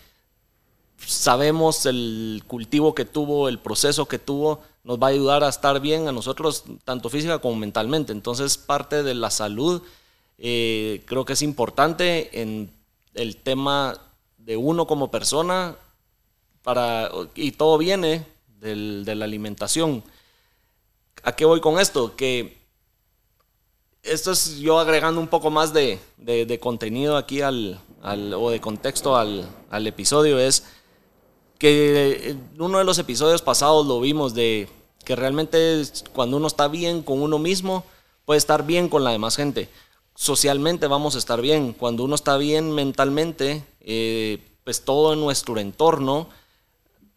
[0.97, 5.79] sabemos el cultivo que tuvo, el proceso que tuvo, nos va a ayudar a estar
[5.79, 8.11] bien a nosotros, tanto física como mentalmente.
[8.11, 9.83] Entonces, parte de la salud
[10.39, 12.71] eh, creo que es importante en
[13.13, 14.01] el tema
[14.39, 15.75] de uno como persona,
[16.63, 18.25] para, y todo viene
[18.61, 20.03] de la alimentación.
[21.21, 22.15] ¿A qué voy con esto?
[22.15, 22.57] Que
[24.01, 25.99] esto es yo agregando un poco más de,
[26.59, 27.79] contenido aquí al,
[28.35, 30.63] o de contexto al, al episodio, es
[31.59, 34.67] que en uno de los episodios pasados lo vimos de
[35.05, 35.83] que realmente
[36.13, 37.83] cuando uno está bien con uno mismo,
[38.25, 39.69] puede estar bien con la demás gente.
[40.15, 41.73] Socialmente vamos a estar bien.
[41.73, 46.29] Cuando uno está bien mentalmente, eh, pues todo en nuestro entorno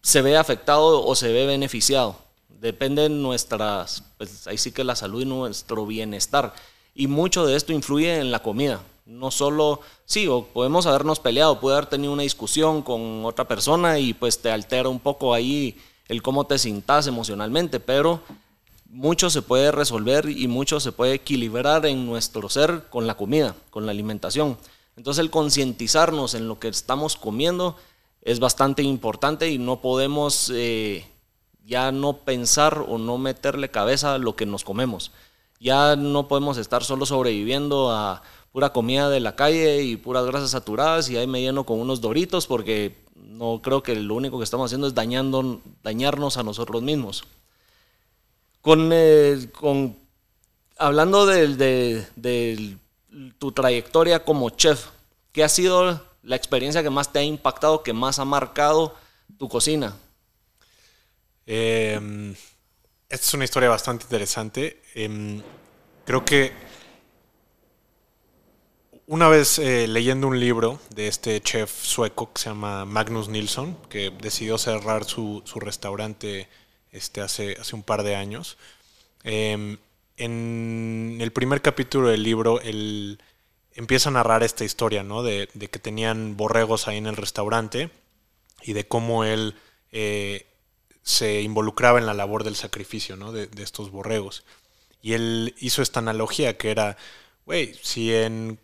[0.01, 2.15] se ve afectado o se ve beneficiado.
[2.49, 6.53] Depende de nuestras, pues ahí sí que la salud y nuestro bienestar.
[6.95, 8.81] Y mucho de esto influye en la comida.
[9.05, 13.99] No solo, sí, o podemos habernos peleado, puede haber tenido una discusión con otra persona
[13.99, 18.21] y pues te altera un poco ahí el cómo te sintas emocionalmente, pero
[18.89, 23.55] mucho se puede resolver y mucho se puede equilibrar en nuestro ser con la comida,
[23.69, 24.57] con la alimentación.
[24.95, 27.75] Entonces el concientizarnos en lo que estamos comiendo
[28.21, 31.07] es bastante importante y no podemos eh,
[31.65, 35.11] ya no pensar o no meterle cabeza a lo que nos comemos.
[35.59, 40.51] Ya no podemos estar solo sobreviviendo a pura comida de la calle y puras grasas
[40.51, 44.43] saturadas y ahí me lleno con unos doritos porque no creo que lo único que
[44.43, 47.23] estamos haciendo es dañando, dañarnos a nosotros mismos.
[48.61, 49.97] Con, eh, con
[50.77, 52.77] hablando de, de,
[53.37, 54.87] tu trayectoria como chef,
[55.31, 58.95] ¿qué ha sido la experiencia que más te ha impactado, que más ha marcado
[59.37, 59.95] tu cocina?
[61.45, 62.33] Em,
[63.09, 64.81] esta es una historia bastante interesante.
[64.95, 65.41] Em,
[66.05, 66.53] creo que
[69.13, 73.77] una vez eh, leyendo un libro de este chef sueco que se llama Magnus Nilsson,
[73.87, 76.49] que decidió cerrar su, restaurante
[76.91, 78.57] este, hace, hace un par de años,
[79.23, 79.77] em,
[80.17, 83.21] en el primer capítulo del libro él
[83.75, 85.21] empieza a narrar esta historia, ¿no?
[85.21, 87.91] De, que tenían borregos ahí en el restaurante
[88.63, 89.53] y de cómo él
[89.91, 90.47] eh,
[91.03, 93.31] se involucraba en la labor del sacrificio, ¿no?
[93.31, 94.43] De, de estos borregos.
[95.03, 96.97] Y él hizo esta analogía que era,
[97.45, 98.57] güey, si en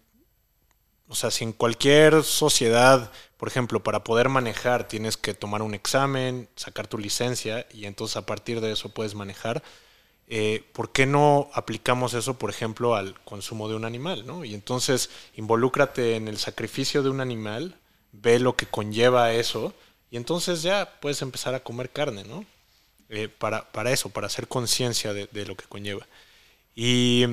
[1.09, 5.73] o sea, si en cualquier sociedad, por ejemplo, para poder manejar tienes que tomar un
[5.73, 9.63] examen, sacar tu licencia y entonces a partir de eso puedes manejar,
[10.27, 14.27] eh, ¿por qué no aplicamos eso, por ejemplo, al consumo de un animal?
[14.27, 14.45] ¿no?
[14.45, 17.75] Y entonces involúcrate en el sacrificio de un animal,
[18.11, 19.73] ve lo que conlleva eso
[20.11, 22.45] y entonces ya puedes empezar a comer carne, ¿no?
[23.09, 26.05] Eh, para, para, eso, para hacer conciencia de, de, lo que conlleva.
[26.75, 27.25] Y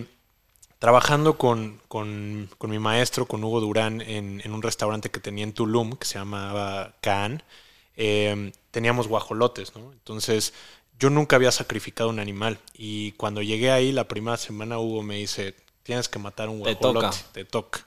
[0.79, 5.45] trabajando con, con, con, mi maestro, con Hugo Durán, en, en, un restaurante que tenía
[5.45, 7.43] en Tulum, que se llamaba Can,
[7.97, 9.93] eh, teníamos guajolotes, ¿no?
[9.93, 10.53] Entonces,
[10.99, 12.59] yo nunca había sacrificado un animal.
[12.75, 17.17] Y cuando llegué ahí, la primera semana, Hugo me dice, tienes que matar un guajolote.
[17.33, 17.87] Te toca.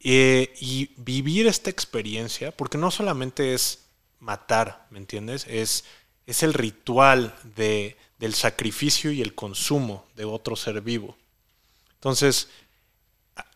[0.00, 3.86] Eh, y vivir esta experiencia, porque no solamente es
[4.20, 5.46] matar, ¿me entiendes?
[5.48, 5.84] Es,
[6.26, 11.16] es el ritual de, del sacrificio y el consumo de otro ser vivo.
[11.98, 12.48] Entonces,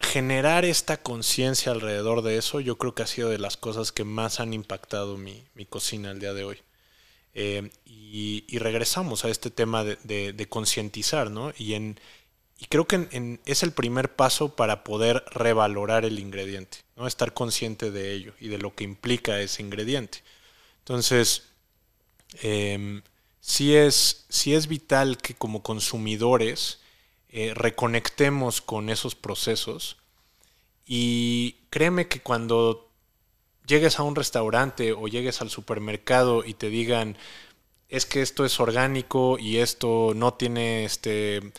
[0.00, 4.04] generar esta conciencia alrededor de eso, yo creo que ha sido de las cosas que
[4.04, 6.58] más han impactado mi, mi cocina el día de hoy.
[7.34, 11.52] Eh, y, regresamos a este tema de, de, concientizar, ¿no?
[11.56, 11.98] Y, en,
[12.58, 17.06] y creo que es el primer paso para poder revalorar el ingrediente, ¿no?
[17.06, 20.22] Estar consciente de ello y de lo que implica ese ingrediente.
[20.80, 21.44] Entonces,
[22.42, 23.00] eh,
[23.40, 26.81] sí, es, sí es vital que como consumidores,
[27.32, 29.96] eh, reconectemos con esos procesos.
[30.86, 32.90] Y créeme que cuando
[33.66, 37.16] llegues a un restaurante o llegues al supermercado y te digan,
[37.88, 41.52] es que esto es orgánico y esto no tiene este,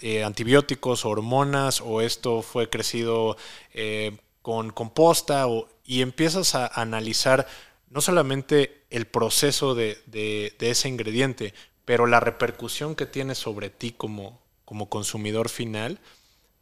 [0.00, 3.36] eh, antibióticos hormonas o esto fue crecido
[3.72, 7.46] eh, con composta o, y empiezas a analizar
[7.90, 13.70] no solamente el proceso de, de, de, ese ingrediente, pero la repercusión que tiene sobre
[13.70, 15.98] ti como, como consumidor final,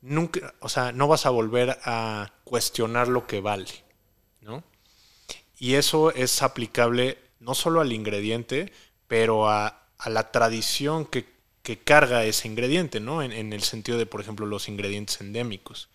[0.00, 3.66] nunca, o sea, no vas a volver a cuestionar lo que vale,
[4.40, 4.62] ¿no?
[5.58, 8.72] Y eso es aplicable no solo al ingrediente,
[9.08, 11.26] pero a, la tradición que,
[11.64, 13.24] que, carga ese ingrediente, ¿no?
[13.24, 15.88] En, en, el sentido de, por ejemplo, los ingredientes endémicos.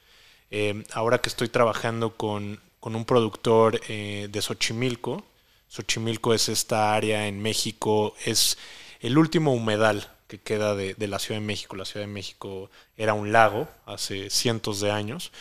[0.49, 5.23] Eh, ahora que estoy trabajando con, con un productor eh, de Xochimilco,
[5.69, 8.57] Xochimilco es esta área en México, es
[8.99, 11.75] el último humedal que queda de, la Ciudad de México.
[11.75, 15.33] La Ciudad de México era un lago hace cientos de años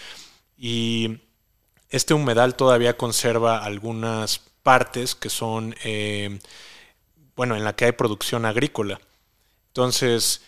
[0.58, 1.18] y
[1.90, 6.40] este humedal todavía conserva algunas partes que son, eh,
[7.36, 9.00] bueno, en la que hay producción agrícola.
[9.68, 10.42] Entonces,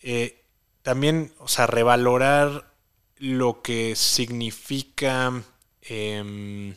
[0.00, 0.42] eh,
[0.82, 2.66] también, o sea, revalorar
[3.18, 5.40] lo que significa
[5.82, 6.74] eh,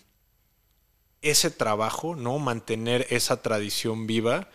[1.24, 2.38] ese trabajo, ¿no?
[2.38, 4.50] Mantener esa tradición viva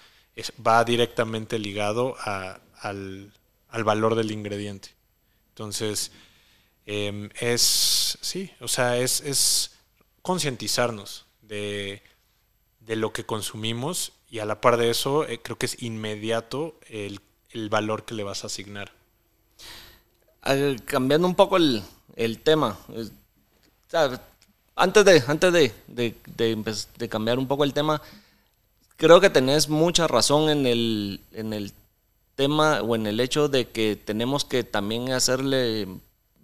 [0.67, 3.33] va directamente ligado a, al,
[3.69, 4.91] al, valor del ingrediente.
[5.51, 6.13] Entonces,
[6.87, 9.73] eh, es, sí, o sea, es, es
[10.23, 12.03] concientizarnos de,
[12.81, 16.79] de, lo que consumimos y a la par de eso, eh, creo que es inmediato
[16.89, 18.93] el, el, valor que le vas a asignar.
[20.87, 21.83] cambiando un poco el,
[22.17, 22.79] el tema,
[24.77, 26.15] antes de, antes de, de,
[26.97, 28.01] de, cambiar un poco el tema,
[29.01, 31.73] creo que tenés mucha razón en el, en el
[32.35, 35.89] tema o en el hecho de que tenemos que también hacerle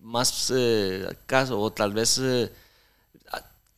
[0.01, 2.51] más eh, caso o tal vez eh,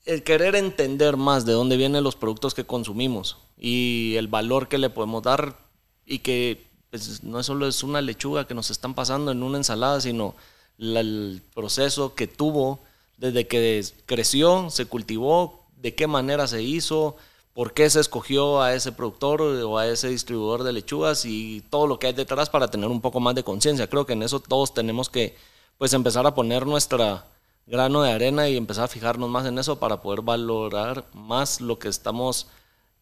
[0.04, 4.78] el querer entender más de dónde vienen los productos que consumimos y el valor que
[4.78, 5.58] le podemos dar
[6.06, 10.00] y que pues, no solo es una lechuga que nos están pasando en una ensalada,
[10.00, 10.36] sino
[10.78, 12.78] el proceso que tuvo
[13.16, 17.16] desde que creció, se cultivó, de qué manera se hizo,
[17.58, 21.88] por qué se escogió a ese productor o a ese distribuidor de lechugas y todo
[21.88, 23.90] lo que hay detrás para tener un poco más de conciencia.
[23.90, 25.36] Creo que en eso todos tenemos que
[25.76, 27.24] pues empezar a poner nuestra
[27.66, 31.80] grano de arena y empezar a fijarnos más en eso para poder valorar más lo
[31.80, 32.46] que estamos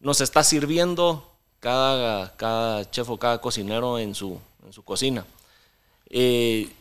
[0.00, 5.26] nos está sirviendo cada, cada chef o cada cocinero en su, en su cocina.
[6.08, 6.72] Eh,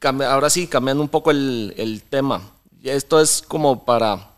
[0.00, 2.42] ahora sí, cambiando un poco el, el tema.
[2.84, 4.31] Esto es como para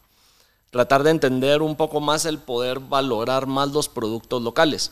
[0.75, 4.91] tratar de entender un poco más el poder valorar más los productos locales.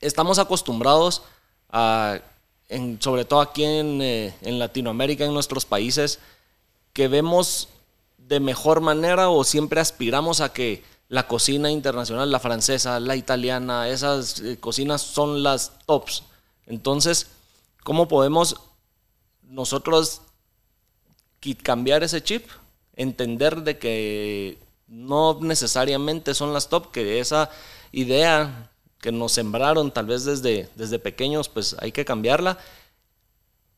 [0.00, 1.22] Estamos acostumbrados
[1.70, 2.18] a,
[2.98, 6.18] sobre todo aquí en, eh, en Latinoamérica, en nuestros países,
[6.92, 7.68] que vemos
[8.18, 13.88] de mejor manera o siempre aspiramos a que la cocina internacional, la francesa, la italiana,
[13.88, 16.24] esas eh, cocinas son las tops.
[16.66, 17.28] Entonces,
[17.84, 18.56] ¿cómo podemos
[19.44, 20.22] nosotros
[21.62, 22.48] cambiar ese chip?
[22.96, 27.50] Entender de que no necesariamente son las top, que esa
[27.92, 28.70] idea
[29.00, 32.58] que nos sembraron tal vez desde, desde pequeños, pues hay que cambiarla.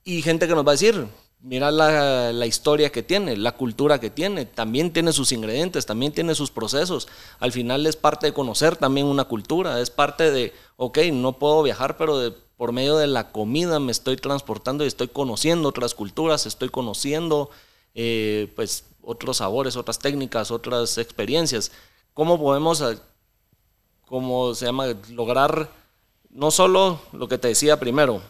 [0.04, 1.06] Y gente que nos va a decir,
[1.40, 6.12] mira la, la, historia que tiene, la cultura que tiene, también tiene sus ingredientes, también
[6.12, 7.08] tiene sus procesos.
[7.40, 11.62] Al final es parte de conocer también una cultura, es parte de, ok, no puedo
[11.62, 15.94] viajar, pero de, por medio de la comida me estoy transportando y estoy conociendo otras
[15.94, 17.50] culturas, estoy conociendo
[17.94, 21.72] eh, pues otros sabores, otras técnicas, otras experiencias.
[22.14, 22.98] ¿Cómo podemos, eh,
[24.06, 25.70] cómo se llama, lograr
[26.30, 28.22] no solo lo que te decía primero,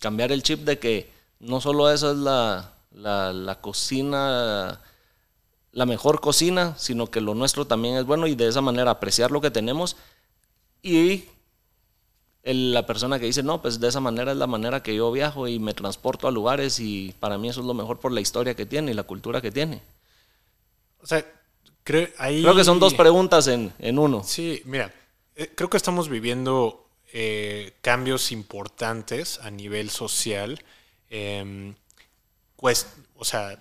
[0.00, 4.80] cambiar el chip de que no solo esa es la, la, cocina,
[5.72, 9.30] la mejor cocina, sino que lo nuestro también es bueno y de esa manera apreciar
[9.30, 9.96] lo que tenemos
[10.82, 11.24] y
[12.44, 15.48] la persona que dice, no, pues de esa manera es la manera que yo viajo
[15.48, 18.54] y me transporto a lugares y para mí eso es lo mejor por la historia
[18.54, 19.80] que tiene y la cultura que tiene.
[21.00, 21.24] O sea,
[21.82, 22.42] creo, ahí...
[22.42, 24.22] creo que son dos preguntas en, en uno.
[24.24, 24.92] Sí, mira,
[25.36, 30.62] eh, creo que estamos viviendo eh, cambios importantes a nivel social.
[32.56, 32.86] pues,
[33.16, 33.58] o sea,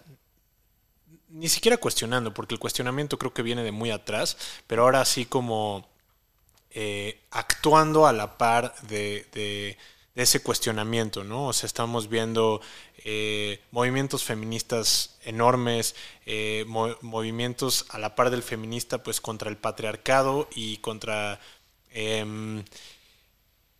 [1.29, 5.25] ni siquiera cuestionando, porque el cuestionamiento creo que viene de muy atrás, pero ahora sí
[5.25, 5.87] como
[6.75, 9.77] eh, actuando a la par de,
[10.15, 11.47] ese cuestionamiento, ¿no?
[11.47, 12.61] O sea, estamos viendo
[13.05, 15.95] eh, movimientos feministas enormes,
[16.25, 16.65] eh,
[17.01, 21.39] movimientos a la par del feminista, pues contra el patriarcado y contra
[21.91, 22.63] em,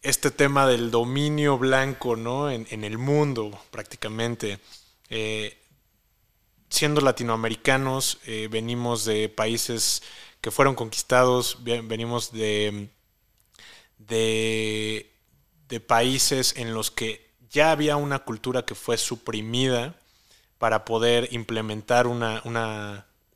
[0.03, 2.51] este tema del dominio blanco, ¿no?
[2.51, 4.59] En, en el mundo, prácticamente.
[6.69, 8.19] siendo latinoamericanos,
[8.49, 10.01] venimos de países
[10.43, 12.89] que fueron conquistados, venimos de,
[13.97, 15.09] de,
[15.87, 19.95] países en los que ya había una cultura que fue suprimida
[20.57, 22.41] para poder implementar una,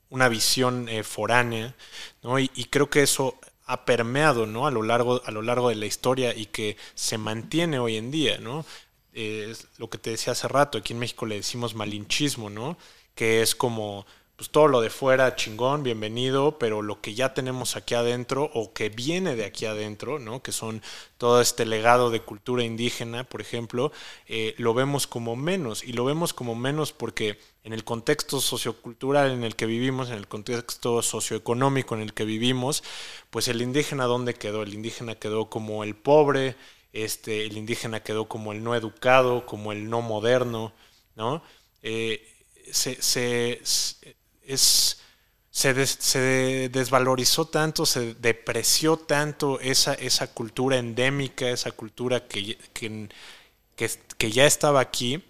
[0.10, 1.76] una, visión eh, foránea,
[2.24, 2.40] ¿no?
[2.40, 4.68] Y, creo que eso ha permeado ¿no?
[4.68, 8.12] a, lo largo, a lo largo de la historia y que se mantiene hoy en
[8.12, 8.66] día, ¿no?
[9.14, 12.78] es lo que te decía hace rato, aquí en México le decimos malinchismo, ¿no?
[13.16, 14.06] Que es como
[14.38, 18.72] pues todo lo de fuera chingón, bienvenido, pero lo que ya tenemos aquí adentro o
[18.72, 20.44] que viene de aquí adentro, ¿no?
[20.44, 20.84] que son
[21.18, 23.92] todo este legado de cultura indígena, por ejemplo,
[24.28, 29.32] eh, lo vemos como menos y lo vemos como menos porque en el contexto sociocultural
[29.32, 32.84] en el que vivimos, en el contexto socioeconómico en el que vivimos,
[33.32, 34.62] pues el indígena ¿dónde quedó?
[34.62, 36.56] El indígena quedó como el pobre,
[36.94, 40.74] este, el indígena quedó como el no educado, como el no moderno,
[41.16, 41.42] ¿no?
[41.82, 42.36] Eh,
[42.72, 43.62] se, se,
[44.48, 45.00] es,
[45.52, 53.10] se, se, desvalorizó tanto, se depreció tanto esa, esa cultura endémica, esa cultura que, que,
[53.76, 55.24] que, ya estaba aquí,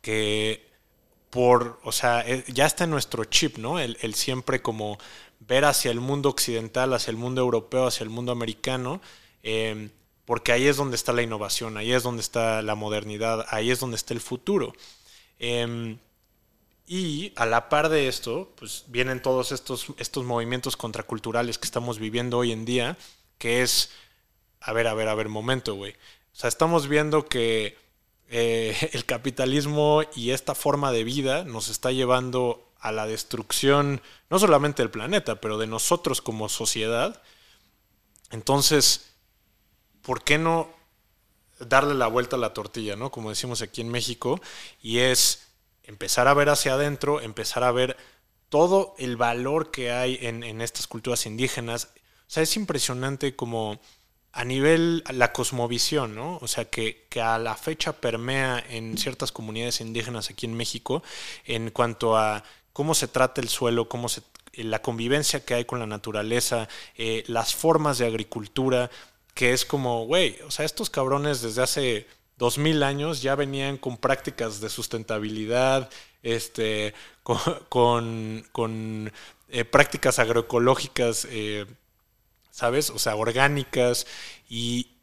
[0.00, 0.66] que
[1.30, 3.78] por, o sea, eh, ya está en nuestro chip, ¿no?
[3.78, 4.98] El, el, siempre como
[5.40, 9.00] ver hacia el mundo occidental, hacia el mundo europeo, hacia el mundo americano,
[9.42, 9.90] em,
[10.24, 13.80] porque ahí es donde está la innovación, ahí es donde está la modernidad, ahí es
[13.80, 14.74] donde está el futuro.
[15.38, 15.96] Eh,
[16.88, 21.98] y a la par de esto, pues vienen todos estos, estos movimientos contraculturales que estamos
[21.98, 22.96] viviendo hoy en día,
[23.36, 23.90] que es,
[24.60, 25.92] a ver, a ver, a ver, momento, güey.
[25.92, 27.76] O sea, estamos viendo que
[28.30, 34.38] eh, el capitalismo y esta forma de vida nos está llevando a la destrucción, no
[34.38, 37.22] solamente del planeta, pero de nosotros como sociedad.
[38.30, 39.10] Entonces,
[40.00, 40.70] ¿por qué no
[41.60, 43.10] darle la vuelta a la tortilla, ¿no?
[43.10, 44.40] Como decimos aquí en México,
[44.80, 45.47] y es
[45.88, 47.96] empezar a ver hacia adentro, empezar a ver
[48.50, 51.88] todo el valor que hay en, estas culturas indígenas.
[51.96, 53.80] O sea, es impresionante como
[54.32, 56.38] a nivel la cosmovisión, ¿no?
[56.42, 61.02] O sea, que, que, a la fecha permea en ciertas comunidades indígenas aquí en México
[61.46, 64.22] en cuanto a cómo se trata el suelo, cómo se,
[64.52, 68.90] la convivencia que hay con la naturaleza, eh, las formas de agricultura,
[69.34, 72.06] que es como, güey, o sea, estos cabrones desde hace
[72.38, 75.90] dos mil años ya venían con prácticas de sustentabilidad,
[76.22, 76.94] este,
[77.68, 79.12] con,
[79.48, 81.66] eh, prácticas agroecológicas, eh,
[82.50, 82.90] ¿sabes?
[82.90, 84.06] O sea, orgánicas
[84.48, 84.94] y,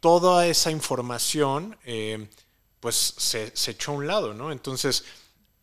[0.00, 2.26] toda esa información, eh,
[2.80, 4.50] pues se, echó a un lado, ¿no?
[4.50, 5.04] Entonces,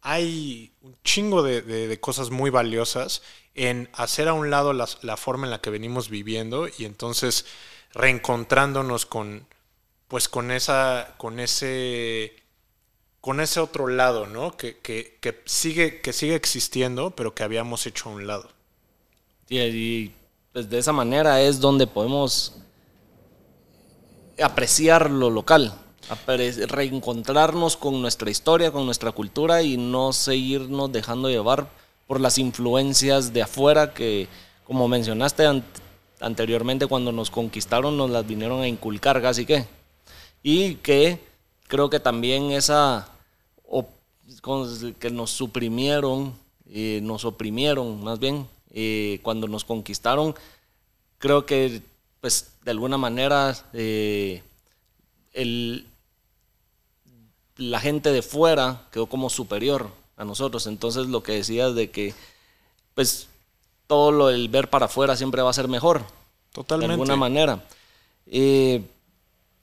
[0.01, 3.21] hay un chingo de, cosas muy valiosas
[3.53, 7.45] en hacer a un lado la forma en la que venimos viviendo y entonces
[7.93, 9.45] reencontrándonos con,
[10.07, 12.33] pues con esa, con ese,
[13.21, 14.55] con ese otro lado, ¿no?
[14.55, 14.77] Que,
[15.45, 18.49] sigue, que sigue existiendo, pero que habíamos hecho a un lado.
[19.49, 20.11] Y,
[20.53, 22.55] pues de esa manera es donde podemos
[24.41, 25.73] apreciar lo local,
[26.67, 31.69] reencontrarnos con nuestra historia, con nuestra cultura y no seguirnos dejando llevar
[32.07, 34.27] por las influencias de afuera que,
[34.63, 35.45] como mencionaste
[36.21, 39.65] anteriormente, cuando nos conquistaron nos las vinieron a inculcar casi que
[40.49, 41.19] y que
[41.67, 43.09] creo que también esa
[44.97, 46.33] que nos suprimieron,
[46.69, 50.33] eh, nos oprimieron más bien, eh, cuando nos conquistaron,
[51.17, 51.81] creo que
[52.21, 54.41] pues de alguna manera eh,
[55.33, 55.85] el,
[57.57, 60.65] la gente de fuera quedó como superior a nosotros.
[60.67, 62.13] Entonces lo que decías de que
[62.95, 63.27] pues
[63.85, 66.05] todo lo del ver para afuera siempre va a ser mejor.
[66.53, 66.87] Totalmente.
[66.87, 67.61] De alguna manera.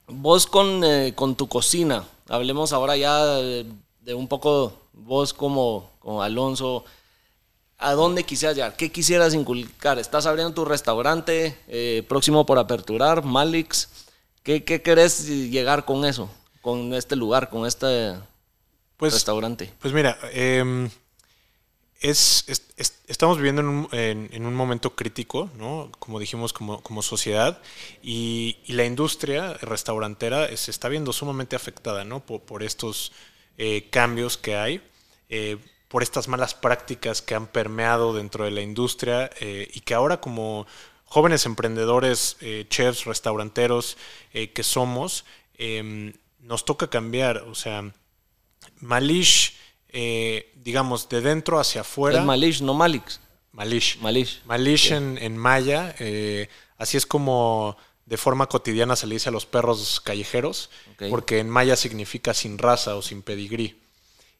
[0.07, 0.81] Vos con,
[1.15, 6.85] con tu cocina, hablemos ahora ya de, un poco, vos como, como Alonso,
[7.77, 8.75] ¿a dónde quisieras llegar?
[8.75, 9.99] ¿Qué quisieras inculcar?
[9.99, 13.89] ¿Estás abriendo tu restaurante eh, próximo por aperturar, Malix?
[14.43, 16.29] ¿Qué, ¿Qué querés llegar con eso?
[16.61, 18.15] Con este lugar, con este
[18.97, 19.71] pues, restaurante.
[19.79, 20.89] Pues mira, em,
[22.09, 22.45] es,
[23.07, 25.49] estamos viviendo en un, en, un, momento crítico.
[25.99, 27.61] Como dijimos, como, sociedad,
[28.03, 33.11] y, la industria restaurantera se está viendo sumamente afectada, por estos
[33.57, 34.81] eh, cambios que hay,
[35.29, 39.93] eh, por estas malas prácticas que han permeado dentro de la industria eh, y que
[39.93, 40.67] ahora como
[41.05, 42.37] jóvenes emprendedores,
[42.69, 43.97] chefs, restauranteros
[44.31, 45.25] que somos,
[45.57, 47.37] em, nos toca cambiar.
[47.37, 47.91] O sea,
[48.81, 49.55] Malish
[49.97, 52.19] eh, digamos, de dentro hacia afuera.
[52.19, 53.21] Es Malish, no Malix.
[53.53, 53.97] Malish.
[54.01, 54.41] Malish.
[54.45, 55.95] Malish en, maya.
[55.99, 60.69] Eh, así es como de forma cotidiana se le dice a los perros callejeros,
[61.09, 63.79] porque en maya significa sin raza o sin pedigrí.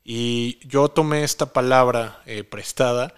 [0.03, 3.15] Y yo tomé esta palabra eh, prestada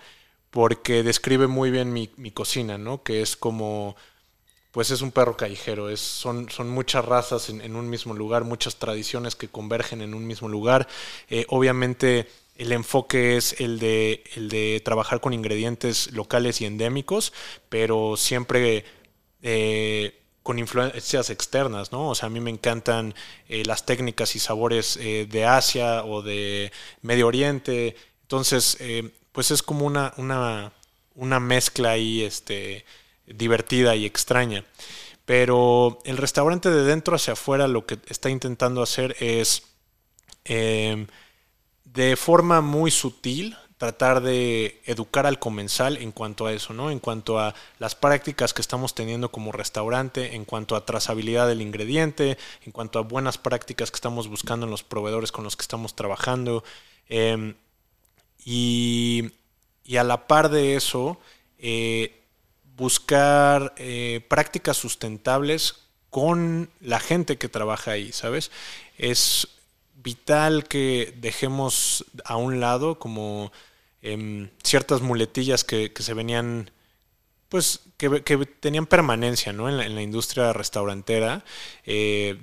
[0.51, 3.01] porque describe muy bien mi, cocina, ¿no?
[3.01, 3.95] Que es como,
[4.77, 8.75] pues es un perro callejero, es, son, son muchas razas en, un mismo lugar, muchas
[8.75, 10.87] tradiciones que convergen en un mismo lugar.
[11.47, 17.33] obviamente el enfoque es el de, el de trabajar con ingredientes locales y endémicos,
[17.69, 18.85] pero siempre
[19.41, 22.09] eh, con influencias externas, ¿no?
[22.09, 23.15] O sea, a mí me encantan
[23.49, 26.71] eh, las técnicas y sabores eh, de Asia o de
[27.01, 27.95] Medio Oriente.
[28.21, 28.77] Entonces,
[29.31, 30.71] pues es como una, una,
[31.15, 32.85] una mezcla ahí este,
[33.27, 34.65] divertida y extraña.
[35.25, 39.63] Pero el restaurante de dentro hacia afuera lo que está intentando hacer es
[40.45, 46.89] de forma muy sutil tratar de educar al comensal en cuanto a eso, ¿no?
[46.89, 51.61] En cuanto a las prácticas que estamos teniendo como restaurante, en cuanto a trazabilidad del
[51.61, 55.61] ingrediente, en cuanto a buenas prácticas que estamos buscando en los proveedores con los que
[55.61, 56.63] estamos trabajando.
[57.07, 57.53] Em,
[58.43, 59.31] y,
[59.97, 61.19] a la par de eso,
[61.59, 62.23] eh,
[62.77, 65.75] buscar eh, prácticas sustentables
[66.09, 68.51] con la gente que trabaja ahí, ¿sabes?
[68.97, 69.47] Es
[69.95, 73.51] vital que dejemos a un lado como
[74.01, 76.71] em, ciertas muletillas que, se venían,
[77.49, 78.09] pues, que,
[78.59, 79.67] tenían permanencia ¿no?
[79.67, 81.43] en, la, industria restaurantera,
[81.85, 82.37] eh,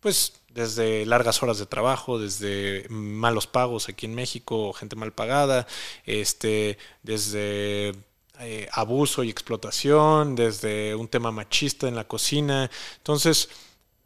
[0.00, 5.66] pues desde largas horas de trabajo, desde malos pagos aquí en México, gente mal pagada,
[6.06, 7.94] este, desde
[8.40, 12.70] eh, abuso y explotación, desde un tema machista en la cocina.
[12.96, 13.48] Entonces,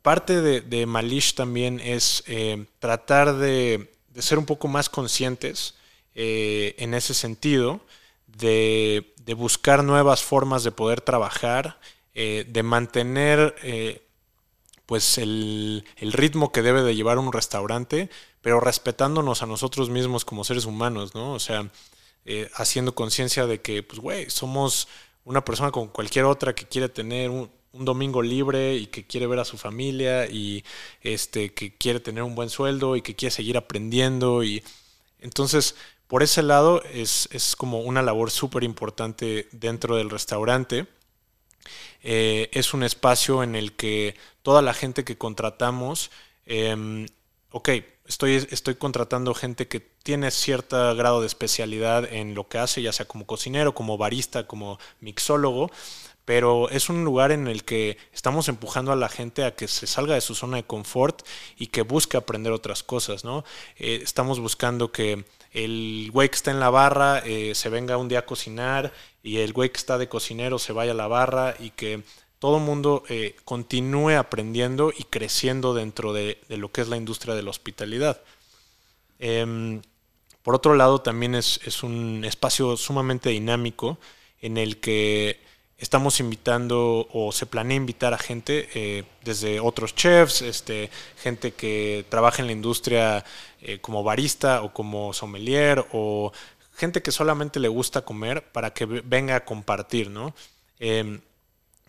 [0.03, 5.75] parte de, Malish también es eh, tratar de, ser un poco más conscientes
[6.15, 7.81] eh, en ese sentido,
[8.27, 11.79] de, buscar nuevas formas de poder trabajar,
[12.15, 13.55] de mantener
[14.87, 18.11] pues el, ritmo que debe de llevar un restaurante,
[18.43, 21.33] pero respetándonos a nosotros mismos como seres humanos, ¿no?
[21.33, 21.71] O sea,
[22.55, 24.89] haciendo conciencia de que, pues, güey, somos
[25.25, 29.41] una persona como cualquier otra que quiere tener un, domingo libre y que quiere ver
[29.41, 30.65] a su familia y
[31.03, 34.63] este que quiere tener un buen sueldo y que quiere seguir aprendiendo y
[35.19, 35.75] entonces
[36.07, 40.87] por ese lado es, como una labor súper importante dentro del restaurante.
[42.05, 46.13] Eh, es un espacio en el que toda la gente que contratamos,
[46.47, 47.07] eh,
[47.51, 47.71] ok,
[48.07, 52.93] estoy, estoy contratando gente que tiene cierto grado de especialidad en lo que hace, ya
[52.93, 55.71] sea como cocinero, como barista, como mixólogo,
[56.25, 59.87] pero es un lugar en el que estamos empujando a la gente a que se
[59.87, 61.23] salga de su zona de confort
[61.59, 63.45] y que busque aprender otras cosas, ¿no?
[63.77, 68.09] Eh, estamos buscando que el güey que está en la barra eh, se venga un
[68.09, 68.93] día a cocinar
[69.23, 72.03] y el güey que está de cocinero se vaya a la barra y que
[72.45, 77.35] todo el mundo eh, continúe aprendiendo y creciendo dentro de, lo que es la industria
[77.35, 78.21] de la hospitalidad.
[79.19, 79.81] Em,
[80.43, 83.97] por otro lado, también es, un espacio sumamente dinámico
[84.43, 85.41] en el que
[85.79, 92.05] estamos invitando o se planea invitar a gente eh, desde otros chefs, este, gente que
[92.11, 93.25] trabaja en la industria
[93.63, 96.31] eh, como barista o como sommelier o
[96.75, 100.35] gente que solamente le gusta comer para que venga a compartir, ¿no?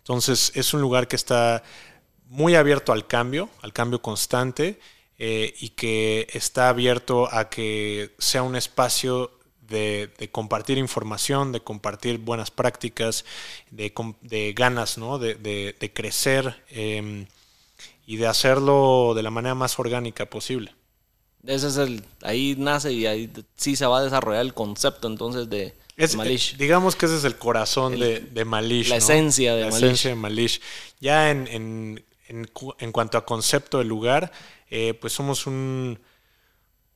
[0.05, 1.63] Entonces es un lugar que está
[2.27, 4.79] muy abierto al cambio, al cambio constante.
[5.17, 9.31] eh, y que está abierto a que sea un espacio
[9.61, 13.23] de, compartir información, de compartir buenas prácticas,
[13.71, 15.17] de, ganas, ¿no?
[15.17, 17.27] de, crecer em,
[18.05, 20.75] y de hacerlo de la manera más orgánica posible.
[21.45, 25.49] Ese es el, ahí nace y ahí sí se va a desarrollar el concepto entonces
[25.49, 25.75] de,
[26.15, 26.57] Malish.
[26.57, 28.89] digamos que ese es el corazón de, Malish.
[28.89, 29.83] La esencia de la Malish.
[29.83, 30.61] esencia de Malish.
[30.99, 34.31] Ya en, en, en, cuanto a concepto del lugar,
[34.69, 35.99] eh, pues somos un,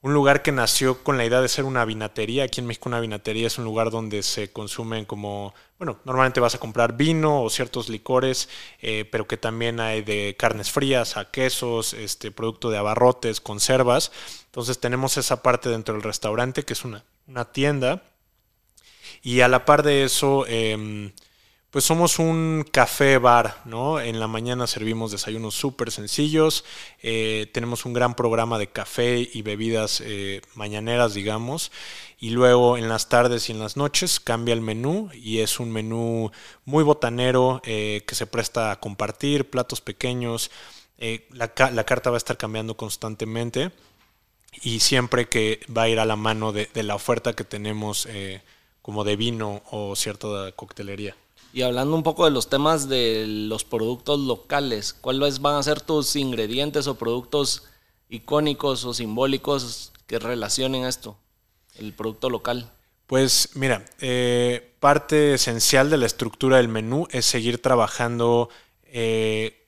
[0.01, 2.43] un lugar que nació con la idea de ser una vinatería.
[2.43, 6.55] Aquí en México una vinatería es un lugar donde se consumen como, bueno, normalmente vas
[6.55, 8.47] a comprar vino o ciertos licores,
[8.81, 14.11] eh, pero que también hay de carnes frías, a quesos, este, producto de abarrotes, conservas.
[14.45, 18.03] Entonces tenemos esa parte dentro del restaurante que es una, una tienda.
[19.21, 20.45] Y a la par de eso...
[20.47, 21.11] Eh,
[21.71, 23.99] pues somos un café bar, ¿no?
[23.99, 26.65] En la mañana servimos desayunos súper sencillos,
[27.03, 31.71] eh, tenemos un gran programa de café y bebidas eh, mañaneras, digamos,
[32.19, 35.71] y luego en las tardes y en las noches cambia el menú y es un
[35.71, 36.31] menú
[36.65, 40.49] muy botanero eh, que se presta a compartir, platos pequeños,
[41.29, 43.71] la, la, carta va a estar cambiando constantemente
[44.63, 48.05] y siempre que va a ir a la mano de la oferta que tenemos
[48.81, 51.15] como de vino o cierta coctelería.
[51.51, 55.81] Y hablando un poco de los temas de los productos locales, ¿cuáles van a ser
[55.81, 57.63] tus ingredientes o productos
[58.09, 61.17] icónicos o simbólicos que relacionen esto,
[61.75, 62.71] el producto local?
[63.07, 68.49] Pues mira, eh, parte esencial de la estructura del menú es seguir trabajando
[68.83, 69.65] eh,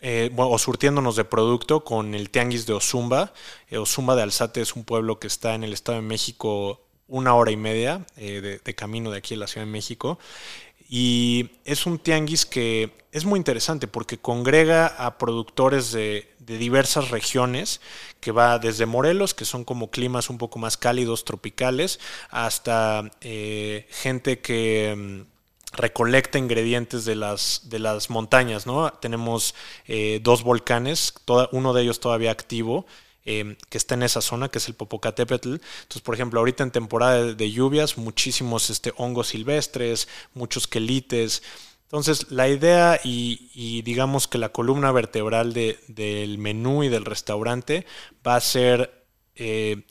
[0.00, 3.32] eh, o surtiéndonos de producto con el tianguis de Ozumba.
[3.72, 7.50] Ozumba de Alzate es un pueblo que está en el Estado de México una hora
[7.50, 10.18] y media de, de, camino de aquí a la Ciudad de México.
[10.88, 17.82] Y es un tianguis que es muy interesante porque congrega a productores de, diversas regiones,
[18.20, 22.00] que va desde Morelos, que son como climas un poco más cálidos, tropicales,
[22.30, 28.90] hasta eh, gente que mm, recolecta ingredientes de las, de las montañas, ¿no?
[28.94, 29.54] Tenemos
[29.86, 31.12] eh, dos volcanes,
[31.52, 32.86] uno de ellos todavía activo,
[33.30, 35.56] Em, que está en esa zona, que es el Popocatépetl.
[35.56, 41.42] Entonces, por ejemplo, ahorita en temporada de, lluvias, muchísimos este, hongos silvestres, muchos quelites.
[41.82, 47.84] Entonces, la idea y, digamos que la columna vertebral del menú y del restaurante
[48.26, 49.04] va a ser
[49.36, 49.82] eh,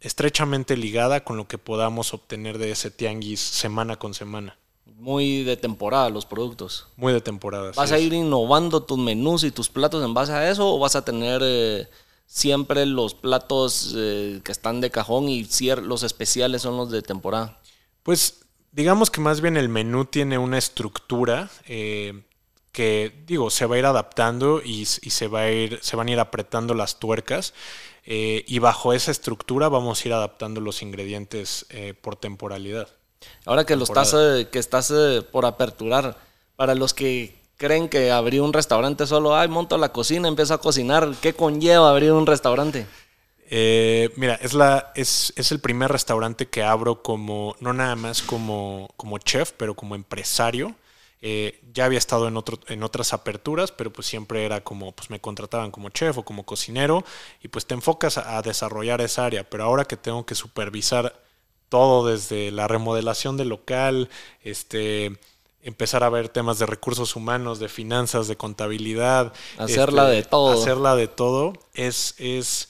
[0.00, 4.58] estrechamente ligada con lo que podamos obtener de ese tianguis semana con semana.
[4.96, 6.88] Muy de temporada los productos.
[6.96, 7.70] Muy de temporada.
[7.76, 10.96] ¿Vas a ir innovando tus menús y tus platos en base a eso o vas
[10.96, 11.40] a tener...
[11.44, 11.88] Eh,
[12.30, 15.48] siempre los platos eh, que están de cajón y
[15.82, 17.58] los especiales son los de temporada?
[18.04, 22.22] Pues digamos que más bien el menú tiene una estructura eh,
[22.70, 26.12] que, digo, se va a ir adaptando y, se, va a ir, se van a
[26.12, 27.52] ir apretando las tuercas.
[28.06, 31.66] Eh, y bajo esa estructura vamos a ir adaptando los ingredientes
[32.00, 32.88] por temporalidad.
[33.44, 34.14] Ahora que, lo estás,
[34.50, 34.92] que estás
[35.32, 36.16] por aperturar,
[36.54, 40.62] para los que creen que abrir un restaurante solo, ay, monto la cocina, empiezo a
[40.62, 41.12] cocinar.
[41.20, 42.86] ¿Qué conlleva abrir un restaurante?
[43.50, 48.22] Eh, mira, es, la, es, es, el primer restaurante que abro como, no nada más
[48.22, 50.74] como, como chef, pero como empresario.
[51.20, 55.10] Eh, ya había estado en, otro, en otras aperturas, pero pues siempre era como, pues
[55.10, 57.04] me contrataban como chef o como cocinero
[57.42, 59.44] y pues te enfocas a, a desarrollar esa área.
[59.44, 61.20] Pero ahora que tengo que supervisar
[61.68, 64.08] todo desde la remodelación del local,
[64.42, 65.18] este,
[65.62, 69.32] empezar a ver temas de recursos humanos, de finanzas, de contabilidad.
[69.58, 70.60] Hacerla de este, todo.
[70.60, 71.52] Hacerla de todo.
[71.74, 72.68] Es, es,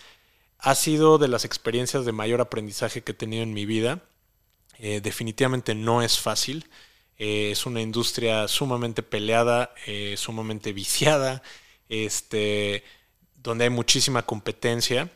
[0.59, 4.03] ha sido de las experiencias de mayor aprendizaje que he tenido en mi vida.
[4.79, 6.69] Eh, definitivamente no es fácil.
[7.19, 11.43] Eh, es una industria sumamente peleada, eh, sumamente viciada,
[11.89, 12.83] este,
[13.37, 15.11] donde hay muchísima competencia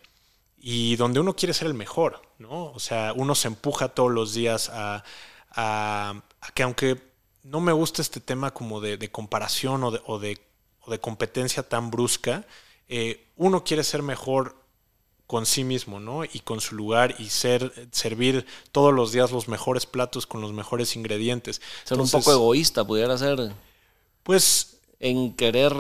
[0.59, 2.73] y donde uno quiere ser el mejor, ¿no?
[2.73, 5.03] O sea, uno se empuja todos los días a,
[5.51, 6.23] a
[6.55, 7.14] que aunque
[7.45, 12.47] no me gusta este tema como de, comparación o de, o, de, competencia tan brusca.
[12.89, 14.57] Eh, uno quiere ser mejor
[15.27, 16.25] con sí mismo, ¿no?
[16.25, 20.53] Y con su lugar y ser, servir todos los días los mejores platos con los
[20.53, 21.61] mejores ingredientes.
[21.85, 23.53] Ser un poco egoísta, pudiera ser.
[24.23, 24.71] Pues.
[25.01, 25.75] En querer,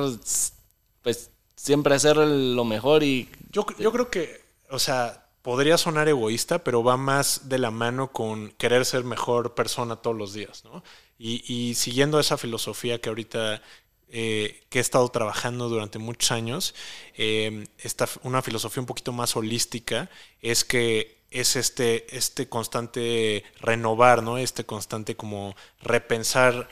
[1.02, 3.30] pues, siempre hacer lo mejor y.
[3.50, 8.12] Yo, yo creo que, o sea, podría sonar egoísta, pero va más de la mano
[8.12, 10.82] con querer ser mejor persona todos los días, ¿no?
[11.18, 13.62] Y, siguiendo esa filosofía que ahorita
[14.08, 16.74] eh, que he estado trabajando durante muchos años,
[17.16, 20.10] esta, una filosofía un poquito más holística,
[20.42, 24.38] es que es este, este constante renovar, ¿no?
[24.38, 26.68] Este constante como repensar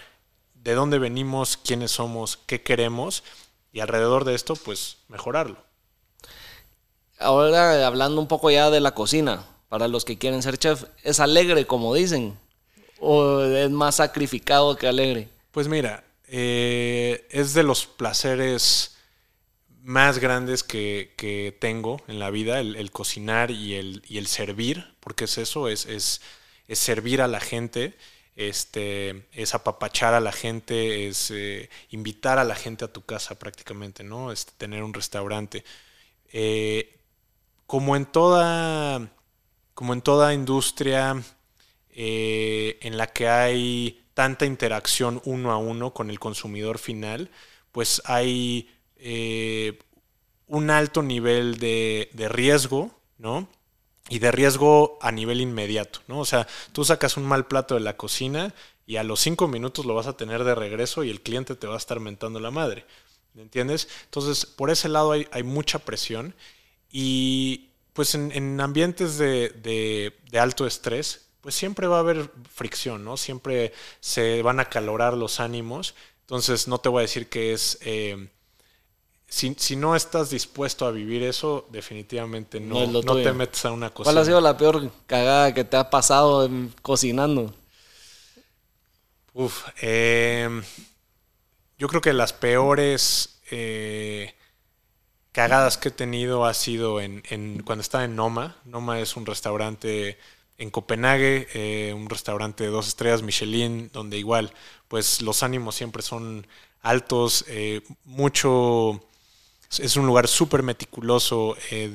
[0.54, 3.24] de dónde venimos, quiénes somos, qué queremos,
[3.72, 5.56] y alrededor de esto, pues mejorarlo.
[7.18, 11.18] ahora hablando un poco ya de la cocina, para los que quieren ser chef, ¿es
[11.18, 12.38] alegre como dicen?
[13.04, 15.28] ¿O es más sacrificado que alegre?
[15.50, 18.96] Pues mira, eh, es de los placeres
[19.82, 25.24] más grandes que, tengo en la vida, el, cocinar y el, y el, servir, porque
[25.24, 26.20] es eso, es, es,
[26.68, 27.98] es, servir a la gente,
[28.36, 33.36] este, es apapachar a la gente, es eh, invitar a la gente a tu casa
[33.36, 34.30] prácticamente, ¿no?
[34.30, 35.64] Es tener un restaurante.
[36.32, 37.00] Eh,
[37.66, 39.10] como en toda,
[39.74, 41.20] como en toda industria
[41.92, 47.30] eh, en la que hay tanta interacción uno a uno con el consumidor final,
[47.70, 49.78] pues hay eh,
[50.46, 53.48] un alto nivel de, riesgo, ¿no?
[54.08, 56.20] Y de riesgo a nivel inmediato, ¿no?
[56.20, 58.54] O sea, tú sacas un mal plato de la cocina
[58.86, 61.66] y a los cinco minutos lo vas a tener de regreso y el cliente te
[61.66, 62.84] va a estar mentando la madre.
[63.34, 63.88] ¿Me entiendes?
[64.04, 66.34] Entonces, por ese lado hay, mucha presión
[66.90, 69.48] y pues en, ambientes de,
[70.30, 73.16] de, alto estrés, pues siempre va a haber fricción, ¿no?
[73.16, 75.94] Siempre se van a calorar los ánimos.
[76.20, 77.78] Entonces, no te voy a decir que es...
[77.82, 78.28] Eh,
[79.28, 84.12] si, no estás dispuesto a vivir eso, definitivamente no, no, te metes a una cocina.
[84.12, 86.48] ¿Cuál ha sido la peor cagada que te ha pasado
[86.82, 87.54] cocinando?
[89.32, 90.62] Uf, em,
[91.78, 94.34] yo creo que las peores eh,
[95.32, 97.22] cagadas que he tenido ha sido en,
[97.64, 98.56] cuando estaba en Noma.
[98.66, 100.18] Noma es un restaurante
[100.62, 104.52] en Copenhague, eh, un restaurante de dos estrellas Michelin, donde igual,
[104.88, 106.46] pues los ánimos siempre son
[106.82, 109.02] altos, eh, mucho
[109.78, 111.88] es un lugar súper meticuloso eh,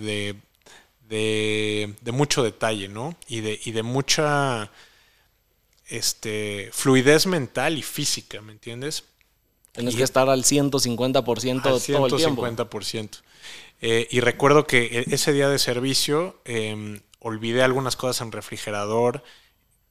[1.08, 3.16] de, de, mucho detalle, ¿no?
[3.28, 4.72] Y de, y de mucha
[5.88, 9.04] este, fluidez mental y física, ¿me entiendes?
[9.74, 12.48] Tienes que estar al 150% todo el tiempo.
[12.48, 13.22] 150%.
[13.80, 19.24] Eh, y recuerdo que ese día de servicio em, olvidé algunas cosas en refrigerador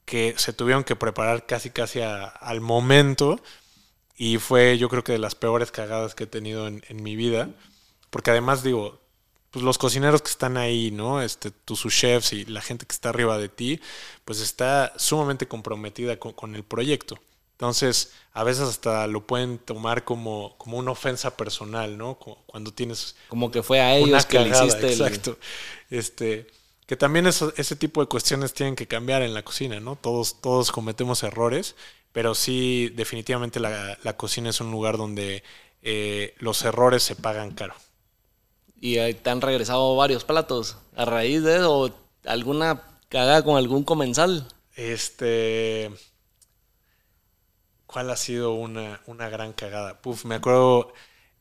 [0.04, 3.40] que se tuvieron que preparar casi casi al momento
[4.16, 7.16] y fue yo creo que de las peores cagadas que he tenido en, en mi
[7.16, 7.50] vida.
[8.10, 9.00] Porque además digo,
[9.56, 11.22] pues los cocineros que están ahí, ¿no?
[11.22, 13.80] Este, tus chefs y la gente que está arriba de ti,
[14.26, 17.18] pues está sumamente comprometida con, el proyecto.
[17.52, 22.18] Entonces, a veces hasta lo pueden tomar como, como una ofensa personal, ¿no?
[22.46, 23.16] Cuando tienes...
[23.28, 25.38] Como que fue a ellos que le hiciste Exacto.
[25.88, 26.48] Este,
[26.86, 29.96] que también ese tipo de cuestiones tienen que cambiar en la cocina, ¿no?
[29.96, 31.76] Todos, todos cometemos errores,
[32.12, 35.42] pero sí, definitivamente la, cocina es un lugar donde
[35.82, 37.74] eh, los errores se pagan caro
[38.80, 41.90] y te han regresado varios platos a raíz de eso, o
[42.24, 44.46] alguna cagada con algún comensal.
[44.74, 45.90] Este.
[47.86, 50.00] ¿Cuál ha sido una, gran cagada?
[50.02, 50.92] Puf, me acuerdo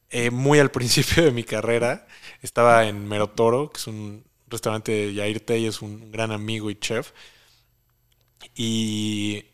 [0.09, 2.07] eh, muy al principio de mi carrera.
[2.41, 6.75] Estaba en Merotoro, que es un restaurante de Yair Tey, es un gran amigo y
[6.75, 7.11] chef.
[8.55, 9.45] Y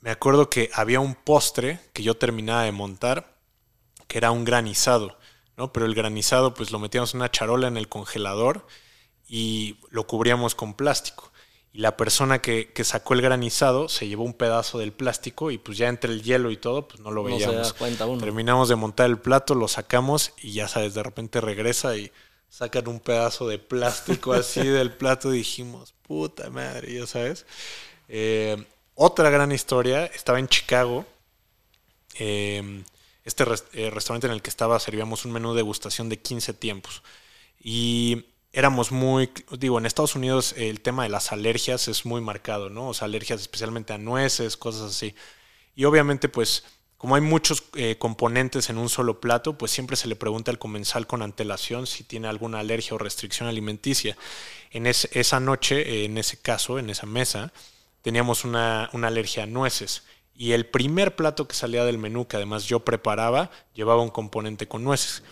[0.00, 3.36] me acuerdo que había un postre que yo terminaba de montar,
[4.06, 5.18] que era un granizado.
[5.56, 5.72] ¿no?
[5.72, 8.66] Pero el granizado pues lo metíamos en una charola en el congelador
[9.26, 11.32] y lo cubríamos con plástico.
[11.72, 15.76] Y la persona que, sacó el granizado se llevó un pedazo del plástico y pues
[15.76, 17.74] ya entre el hielo y todo, pues no lo veíamos.
[18.18, 22.12] Terminamos de montar el plato, lo sacamos y ya sabes, de repente regresa y
[22.48, 27.46] sacan un pedazo de plástico así del plato y dijimos, puta madre, ya sabes.
[28.08, 31.04] Eh, otra gran historia, estaba en Chicago.
[32.18, 32.82] Eh,
[33.24, 37.02] este eh, restaurante en el que estaba servíamos un menú de degustación de 15 tiempos.
[37.60, 42.70] Y éramos muy, digo, en Estados Unidos el tema de las alergias es muy marcado,
[42.70, 42.88] ¿no?
[42.88, 45.14] O sea, alergias especialmente a nueces, cosas así.
[45.74, 46.64] Y obviamente, pues,
[46.98, 50.58] como hay muchos eh, componentes en un solo plato, pues siempre se le pregunta al
[50.58, 54.16] comensal con antelación si tiene alguna alergia o restricción alimenticia.
[54.70, 57.52] En esa noche, en ese caso, en esa mesa,
[58.02, 60.04] teníamos una, una alergia a nueces
[60.38, 64.68] y el primer plato que salía del menú, que además yo preparaba, llevaba un componente
[64.68, 65.22] con nueces.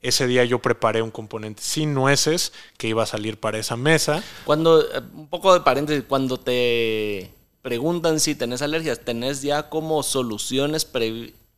[0.00, 4.22] Ese día yo preparé un componente sin nueces que iba a salir para esa mesa.
[4.44, 7.32] Cuando, eh, un poco de paréntesis, cuando te
[7.62, 10.84] preguntan si tenés alergias, ¿tenés ya como soluciones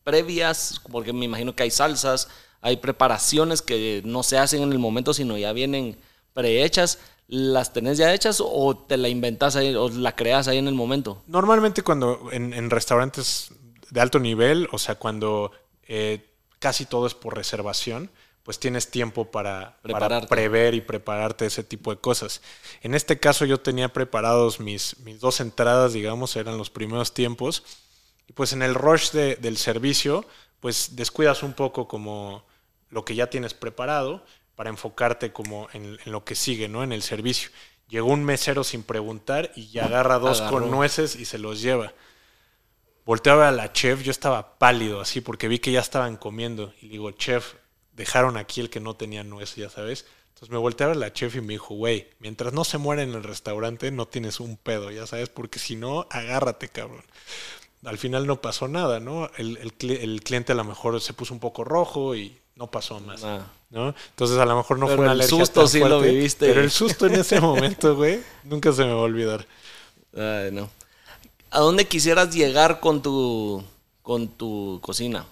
[0.04, 0.80] previas?
[0.90, 2.28] Porque me imagino que hay salsas,
[2.60, 5.96] hay preparaciones que no se hacen en el momento, sino ya vienen
[6.32, 6.98] prehechas.
[7.28, 10.74] ¿Las tenés ya hechas o te la inventas ahí o la creas ahí en el
[10.74, 11.22] momento?
[11.28, 13.52] Normalmente cuando en, restaurantes
[13.88, 15.52] de alto nivel, o sea, cuando
[15.86, 16.26] eh,
[16.58, 18.10] casi todo es por reservación,
[18.42, 19.78] pues tienes tiempo para,
[20.28, 22.40] prever y prepararte ese tipo de cosas.
[22.82, 27.64] En este caso yo tenía preparados mis, mis dos entradas, digamos, eran los primeros tiempos,
[28.26, 30.24] y pues en el rush del servicio,
[30.60, 32.44] pues descuidas un poco como
[32.88, 34.24] lo que ya tienes preparado
[34.54, 36.82] para enfocarte como en, lo que sigue, ¿no?
[36.82, 37.50] En el servicio.
[37.88, 41.92] Llegó un mesero sin preguntar y ya agarra dos con nueces y se los lleva.
[43.04, 46.16] Volteé a ver a la chef, yo estaba pálido así porque vi que ya estaban
[46.16, 46.72] comiendo.
[46.80, 47.54] Y digo, chef,
[47.92, 50.06] dejaron aquí el que no tenía nueces, ya sabes.
[50.40, 52.78] Entonces me volteé a ver a la chef y me dijo, güey, mientras no se
[52.78, 57.04] muera en el restaurante, no tienes un pedo, ya sabes, porque si no, agárrate, cabrón.
[57.84, 59.30] Al final no pasó nada, ¿no?
[59.36, 63.22] El, el, cliente a lo mejor se puso un poco rojo y no pasó más,
[63.24, 63.46] ah.
[63.70, 63.94] ¿no?
[64.10, 66.46] Entonces a lo mejor no fue una alergia el susto sí lo viviste.
[66.46, 69.46] Pero el susto en ese momento, güey, nunca se me va a olvidar.
[70.14, 70.70] Ay, no.
[71.50, 73.62] ¿A dónde quisieras llegar con tu,
[74.02, 75.26] con tu cocina?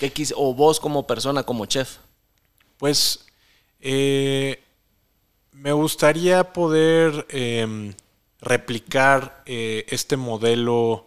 [0.00, 1.98] ¿Qué o vos como persona, como chef?
[2.78, 3.26] Pues
[3.80, 4.58] eh,
[5.52, 7.92] me gustaría poder em,
[8.40, 11.06] replicar eh, este modelo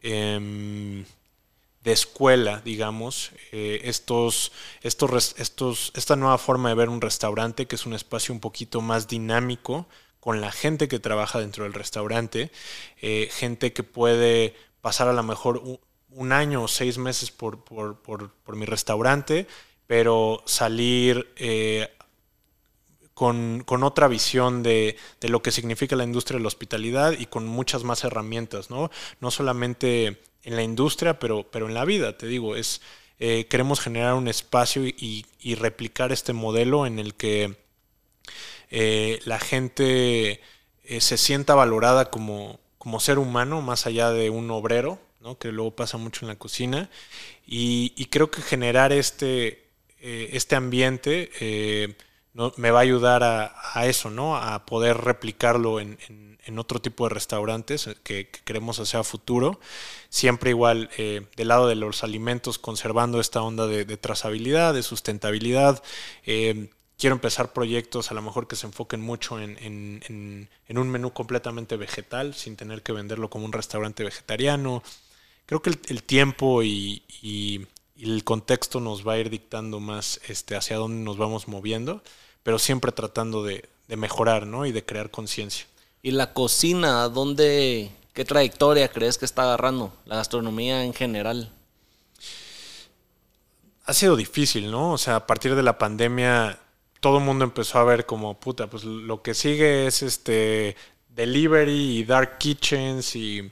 [0.00, 1.04] em,
[1.84, 7.76] de escuela, digamos, eh, estos, estos, estos, esta nueva forma de ver un restaurante, que
[7.76, 9.86] es un espacio un poquito más dinámico,
[10.18, 12.50] con la gente que trabaja dentro del restaurante,
[13.00, 15.80] gente que puede pasar a lo mejor
[16.12, 17.58] un, año o seis meses por,
[18.54, 19.46] mi restaurante,
[19.86, 21.88] pero salir eh,
[23.14, 27.84] con, otra visión de, lo que significa la industria de la hospitalidad y con muchas
[27.84, 28.90] más herramientas, ¿no?
[29.20, 32.80] No solamente en la industria, pero, pero en la vida, te digo, es...
[33.22, 37.54] Eh, queremos generar un espacio y, replicar este modelo en el que
[38.70, 40.40] eh, la gente
[41.00, 45.38] se sienta valorada como, como, ser humano más allá de un obrero, ¿no?
[45.38, 46.90] que luego pasa mucho en la cocina.
[47.46, 49.68] Y, creo que generar este,
[50.00, 51.30] eh, este ambiente
[52.56, 54.36] me va a ayudar a, eso, ¿no?
[54.36, 55.98] a poder replicarlo en,
[56.58, 59.60] otro tipo de restaurantes que, queremos hacer a futuro.
[60.08, 65.82] Siempre igual del lado de los alimentos, conservando esta onda de, de trazabilidad, de sustentabilidad
[67.00, 72.34] quiero empezar proyectos a lo mejor que se enfoquen mucho en, un menú completamente vegetal,
[72.34, 74.82] sin tener que venderlo como un restaurante vegetariano.
[75.50, 77.02] Creo que el, tiempo y,
[77.98, 82.04] el contexto nos va a ir dictando más este, hacia dónde nos vamos moviendo,
[82.44, 84.64] pero siempre tratando de, mejorar ¿no?
[84.64, 85.66] y de crear conciencia.
[86.02, 89.92] ¿Y la cocina, dónde, qué trayectoria crees que está agarrando?
[90.04, 91.52] La gastronomía en general.
[93.86, 94.92] Ha sido difícil, ¿no?
[94.92, 96.60] O sea, a partir de la pandemia
[97.00, 100.76] todo el mundo empezó a ver como, puta, pues lo que sigue es este
[101.08, 103.50] delivery y dark kitchens y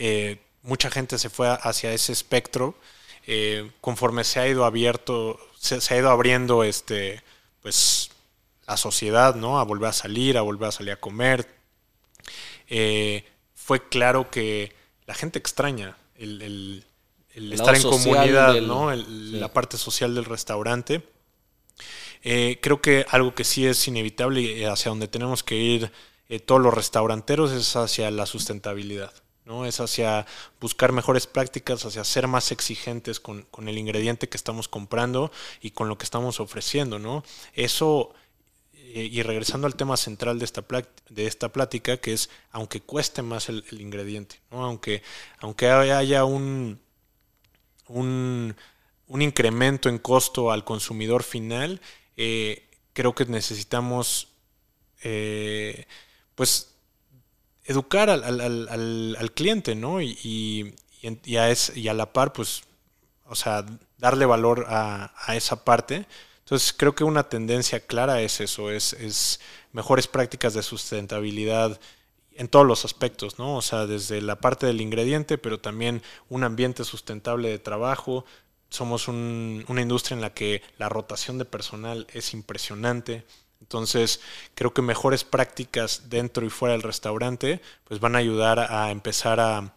[0.00, 2.74] eh, mucha gente se fue hacia ese espectro.
[3.26, 7.22] Eh, conforme se ha ido abierto, se, ha ido abriendo este,
[7.62, 8.10] pues
[8.66, 9.60] la sociedad, ¿no?
[9.60, 11.48] A volver a salir, a volver a salir a comer.
[12.68, 14.74] Eh, fue claro que
[15.06, 16.84] la gente extraña el,
[17.34, 18.94] estar en comunidad, ¿no?
[18.94, 21.02] La parte social del restaurante.
[22.22, 25.92] Eh, creo que algo que sí es inevitable y hacia donde tenemos que ir
[26.46, 29.12] todos los restauranteros es hacia la sustentabilidad.
[29.44, 29.66] ¿No?
[29.66, 30.26] Es hacia
[30.60, 35.30] buscar mejores prácticas, hacia ser más exigentes con, el ingrediente que estamos comprando
[35.60, 36.98] y con lo que estamos ofreciendo.
[36.98, 37.24] ¿no?
[37.54, 38.14] Eso,
[38.72, 40.64] eh, y regresando al tema central de esta,
[41.10, 44.64] de esta plática, que es aunque cueste más el, ingrediente, ¿no?
[44.64, 45.02] aunque,
[45.38, 46.80] aunque haya un,
[47.88, 48.56] un,
[49.08, 51.80] un incremento en costo al consumidor final,
[52.16, 54.28] eh, creo que necesitamos
[55.02, 55.86] eh,
[56.34, 56.73] pues
[57.64, 60.00] educar al, cliente, ¿no?
[60.00, 62.62] Y, y, a la par, pues,
[63.26, 63.64] o sea,
[63.98, 66.06] darle valor a, esa parte.
[66.40, 69.40] Entonces creo que una tendencia clara es eso, es, es
[69.72, 71.80] mejores prácticas de sustentabilidad
[72.36, 73.56] en todos los aspectos, ¿no?
[73.56, 78.24] O sea, desde la parte del ingrediente, pero también un ambiente sustentable de trabajo,
[78.68, 83.24] somos una industria en la que la rotación de personal es impresionante.
[83.64, 84.20] Entonces,
[84.54, 89.40] creo que mejores prácticas dentro y fuera del restaurante pues van a ayudar a empezar
[89.40, 89.72] a,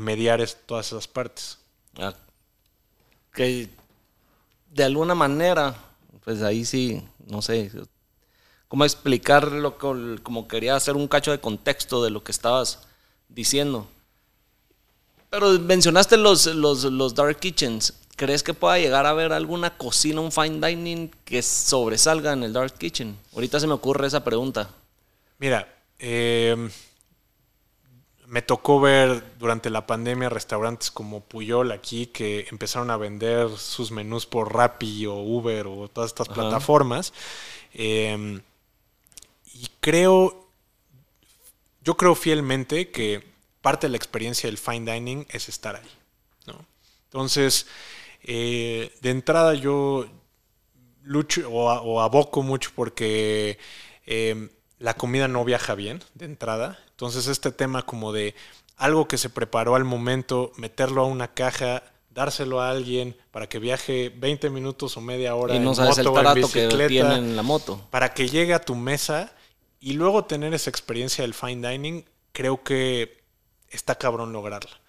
[0.00, 1.58] mediar todas esas partes.
[1.96, 2.14] Ah,
[3.32, 3.68] que
[4.70, 5.76] de alguna manera,
[6.24, 7.70] pues ahí sí, no sé,
[8.66, 12.80] cómo explicarlo, como quería hacer un cacho de contexto de lo que estabas
[13.28, 13.86] diciendo.
[15.30, 17.94] Pero mencionaste los, los, los dark kitchens.
[18.18, 22.52] ¿Crees que pueda llegar a haber alguna cocina, un fine dining que sobresalga en el
[22.52, 23.16] Dark Kitchen?
[23.32, 24.70] Ahorita se me ocurre esa pregunta.
[25.38, 26.68] Mira, em,
[28.26, 33.92] me tocó ver durante la pandemia restaurantes como Puyol aquí que empezaron a vender sus
[33.92, 37.12] menús por Rappi o Uber o todas estas plataformas.
[37.72, 38.40] Em,
[39.54, 40.48] y creo,
[41.84, 43.24] yo creo fielmente que
[43.60, 45.90] parte de la experiencia del fine dining es estar ahí.
[46.46, 46.66] ¿no?
[47.04, 47.66] Entonces,
[48.22, 50.06] eh, de entrada yo
[51.02, 53.58] lucho o, aboco mucho porque
[54.06, 56.78] em, la comida no viaja bien de entrada.
[56.90, 58.34] Entonces este tema como de
[58.76, 63.58] algo que se preparó al momento, meterlo a una caja, dárselo a alguien para que
[63.58, 67.42] viaje 20 minutos o media hora y no sabes el tarato que tiene en la
[67.42, 67.80] moto.
[67.90, 69.32] Para que llegue a tu mesa
[69.80, 73.22] y luego tener esa experiencia del fine dining, creo que
[73.68, 74.80] está cabrón lograrla.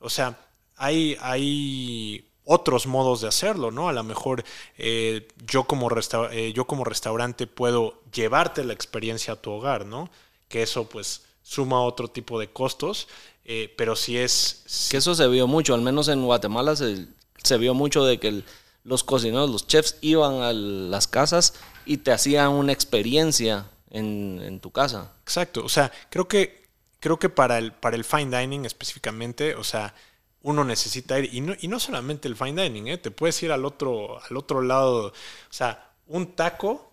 [0.00, 0.38] O sea,
[0.76, 3.90] hay, hay otros modos de hacerlo, ¿no?
[3.90, 4.42] A lo mejor
[4.78, 5.90] eh, yo, como
[6.32, 10.10] eh, yo como restaurante puedo llevarte la experiencia a tu hogar, ¿no?
[10.48, 13.06] Que eso pues suma otro tipo de costos,
[13.44, 14.88] eh, pero si es...
[14.90, 17.06] Que eso se vio mucho, al menos en Guatemala se,
[17.42, 18.42] se vio mucho de que
[18.82, 21.52] los cocineros, los chefs iban a las casas
[21.84, 25.12] y te hacían una experiencia en, en, tu casa.
[25.22, 26.66] Exacto, o sea, creo que,
[26.98, 29.94] creo que para, el, para el fine dining específicamente, o sea,
[30.42, 32.98] uno necesita ir, y no, y no solamente el fine dining, ¿eh?
[32.98, 35.12] te puedes ir al otro, al otro lado, o
[35.50, 36.90] sea, un taco,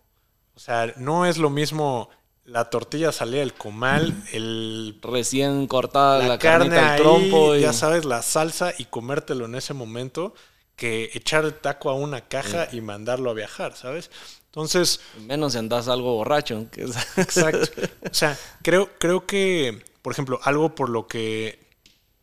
[0.56, 2.10] o sea, no es lo mismo
[2.46, 7.62] la tortilla salida del comal, el recién cortada la, carne, el trompo, y...
[7.62, 10.34] ya sabes, la salsa y comértelo en ese momento
[10.76, 14.12] que echar el taco a una caja y mandarlo a viajar, ¿sabes?
[14.48, 16.68] Entonces, menos si andas algo borracho.
[17.18, 17.82] Exacto.
[18.10, 21.64] O sea, creo creo que, por ejemplo, algo por lo que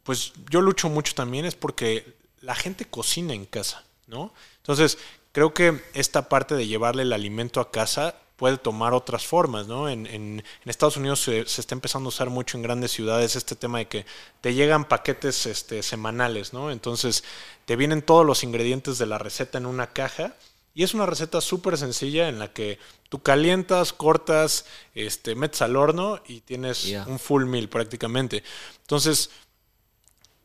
[0.05, 4.33] pues yo lucho mucho también es porque la gente cocina en casa, ¿no?
[4.59, 4.99] Entonces,
[5.33, 9.89] creo que esta parte de llevarle el alimento a casa puede tomar otras formas, ¿no?
[9.89, 13.79] En, en, Estados Unidos se, está empezando a usar mucho en grandes ciudades este tema
[13.79, 14.07] de que
[14.41, 16.73] te llegan paquetes este, semanales, ¿no?
[16.73, 17.23] Entonces,
[17.67, 20.35] te vienen todos los ingredientes de la receta en una caja
[20.75, 25.77] y es una receta súper sencilla en la que tú calientas, cortas, este, metes al
[25.77, 28.43] horno y tienes un full meal prácticamente.
[28.81, 29.31] Entonces,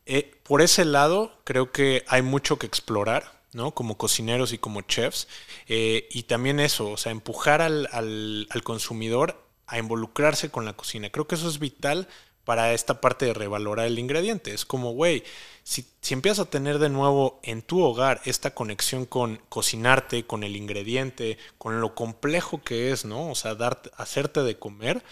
[0.08, 3.74] eh, por ese lado, creo que hay mucho que explorar, ¿no?
[3.74, 5.28] Como cocineros y como chefs.
[5.68, 11.10] Eh, y también eso, o sea, empujar al, al, consumidor a involucrarse con la cocina.
[11.10, 12.08] Creo que eso es vital
[12.46, 14.54] para esta parte de revalorar el ingrediente.
[14.54, 15.24] Es como, güey,
[15.64, 20.44] si, si, empiezas a tener de nuevo en tu hogar esta conexión con cocinarte, con
[20.46, 23.30] el ingrediente, con lo complejo que es, ¿no?
[23.30, 25.04] O sea, darte, hacerte de comer,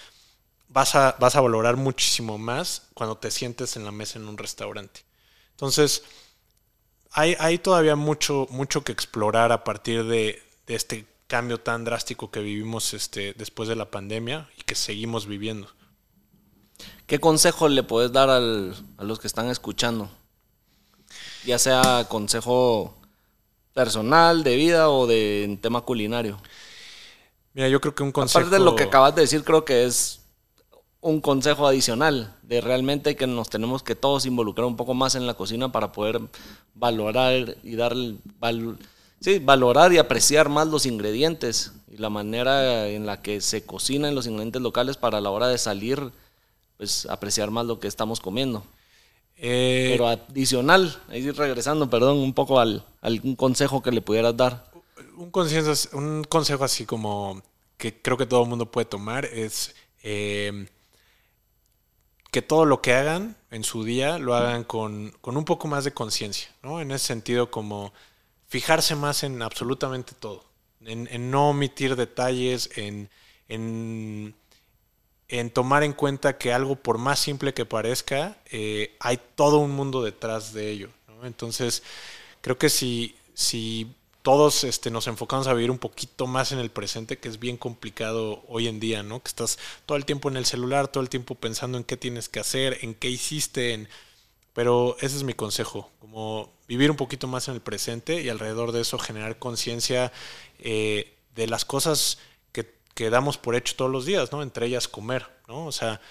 [0.76, 4.38] vas a, vas a valorar muchísimo más cuando te sientes en la mesa en un
[4.38, 5.06] restaurante.
[5.52, 6.04] Entonces,
[7.12, 12.42] hay, hay todavía mucho, mucho que explorar a partir de, este cambio tan drástico que
[12.42, 15.70] vivimos este, después de la pandemia y que seguimos viviendo.
[17.08, 20.10] ¿Qué consejo le puedes dar a los que están escuchando?
[21.46, 22.98] Ya sea consejo
[23.74, 26.42] personal, de vida o de tema culinario.
[27.54, 28.40] Mira, yo creo que un consejo.
[28.40, 30.25] Aparte de lo que acabas de decir, creo que es
[31.06, 35.28] un consejo adicional de realmente que nos tenemos que todos involucrar un poco más en
[35.28, 36.20] la cocina para poder
[36.74, 37.94] valorar y dar
[39.20, 44.16] sí, valorar y apreciar más los ingredientes y la manera en la que se cocinan
[44.16, 46.12] los ingredientes locales para a la hora de salir
[46.78, 48.64] pues apreciar más lo que estamos comiendo.
[49.38, 54.72] Eh, Pero adicional, ahí regresando, perdón, un poco al, algún consejo que le pudieras dar.
[55.18, 57.44] Un consejo, un consejo así como
[57.78, 60.68] que creo que todo el mundo puede tomar es eh,
[62.36, 65.94] que todo lo que hagan en su día lo hagan con, un poco más de
[65.94, 66.82] conciencia, ¿no?
[66.82, 67.94] En ese sentido, como
[68.46, 70.44] fijarse más en absolutamente todo,
[70.82, 73.10] en, no omitir detalles, en,
[73.48, 74.36] en,
[75.54, 80.04] tomar en cuenta que algo, por más simple que parezca, eh, hay todo un mundo
[80.04, 80.90] detrás de ello,
[81.24, 81.84] Entonces,
[82.42, 83.96] creo que si, si
[84.26, 87.58] todos este, nos enfocamos a vivir un poquito más en el presente, que es bien
[87.58, 89.22] complicado hoy en día, ¿no?
[89.22, 92.28] Que estás todo el tiempo en el celular, todo el tiempo pensando en qué tienes
[92.28, 93.88] que hacer, en qué hiciste, en...
[94.54, 98.72] pero ese es mi consejo, como vivir un poquito más en el presente y alrededor
[98.72, 100.12] de eso generar conciencia
[100.58, 102.18] eh, de las cosas
[102.52, 104.42] que, que, damos por hecho todos los días, ¿no?
[104.42, 105.68] Entre ellas comer, ¿no?
[105.68, 106.02] O sea,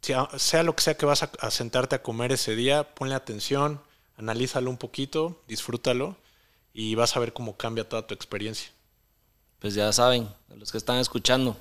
[0.00, 3.82] sea lo que sea que vas a, a sentarte a comer ese día, ponle atención,
[4.16, 6.16] analízalo un poquito, disfrútalo
[6.72, 8.70] y vas a ver cómo cambia toda tu experiencia.
[9.58, 11.56] Pues ya saben, los que están escuchando.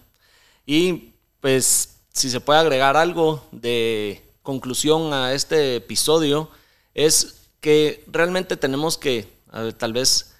[0.65, 6.49] Y pues si se puede agregar algo de conclusión a este episodio,
[6.93, 9.27] es que realmente tenemos que
[9.77, 10.33] tal vez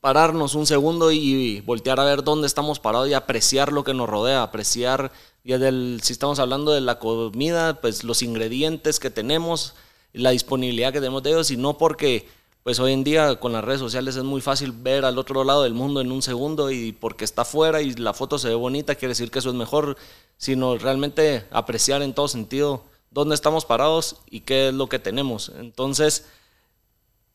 [0.00, 4.08] pararnos un segundo y voltear a ver dónde estamos parados y apreciar lo que nos
[4.08, 5.12] rodea, apreciar,
[5.44, 9.74] ya del, si estamos hablando de la comida, pues los ingredientes que tenemos,
[10.12, 12.28] la disponibilidad que tenemos de ellos, y no porque
[12.62, 15.62] pues hoy en día con las redes sociales es muy fácil ver al otro lado
[15.62, 18.94] del mundo en un segundo y porque está afuera y la foto se ve bonita
[18.94, 19.96] quiere decir que eso es mejor,
[20.36, 25.50] sino realmente apreciar en todo sentido dónde estamos parados y qué es lo que tenemos.
[25.58, 26.26] Entonces,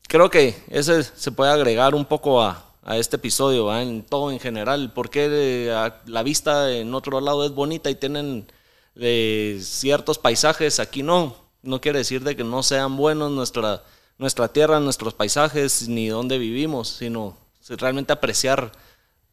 [0.07, 4.39] creo que ese se puede agregar un poco a, a este episodio, en todo en
[4.39, 4.93] general.
[4.93, 8.47] ¿Por qué eh, la vista en otro lado es bonita y tienen
[8.95, 10.79] eh, ciertos paisajes?
[10.79, 11.35] Aquí no.
[11.63, 13.83] No quiere decir de que no sean buenos nuestra,
[14.17, 17.37] nuestra tierra, nuestros paisajes, ni donde vivimos, sino
[17.67, 18.71] realmente apreciar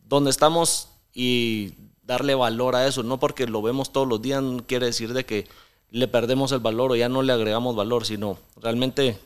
[0.09, 3.03] dónde estamos y darle valor a eso.
[3.03, 5.47] No porque lo vemos todos los días quiere decir de que
[5.91, 9.19] le perdemos el valor o ya no le agregamos valor, sino realmente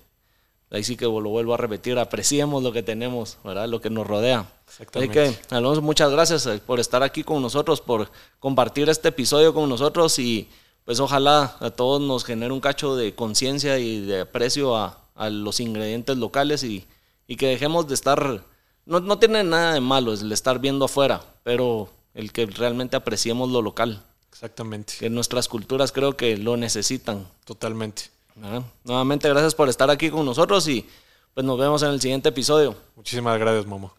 [0.70, 3.68] ahí sí que lo vuelvo a repetir, apreciemos lo que tenemos, ¿verdad?
[3.68, 4.46] Lo que nos rodea.
[4.66, 9.54] Así que, Alonso, muchas gracias eh, por estar aquí con nosotros, por compartir este episodio
[9.54, 10.48] con nosotros y
[10.84, 15.60] pues ojalá a todos nos genere un cacho de conciencia y de aprecio a, los
[15.60, 16.86] ingredientes locales y,
[17.36, 18.44] que dejemos de estar,
[18.84, 23.50] no, no tiene nada de malo el estar viendo afuera, pero el que realmente apreciemos
[23.50, 24.02] lo local.
[24.30, 24.94] Exactamente.
[24.98, 27.26] Que nuestras culturas creo que lo necesitan.
[27.44, 28.10] Totalmente.
[28.84, 30.86] Nuevamente, gracias por estar aquí con nosotros y
[31.32, 32.76] pues nos vemos en el siguiente episodio.
[32.96, 33.92] Muchísimas gracias, Momo.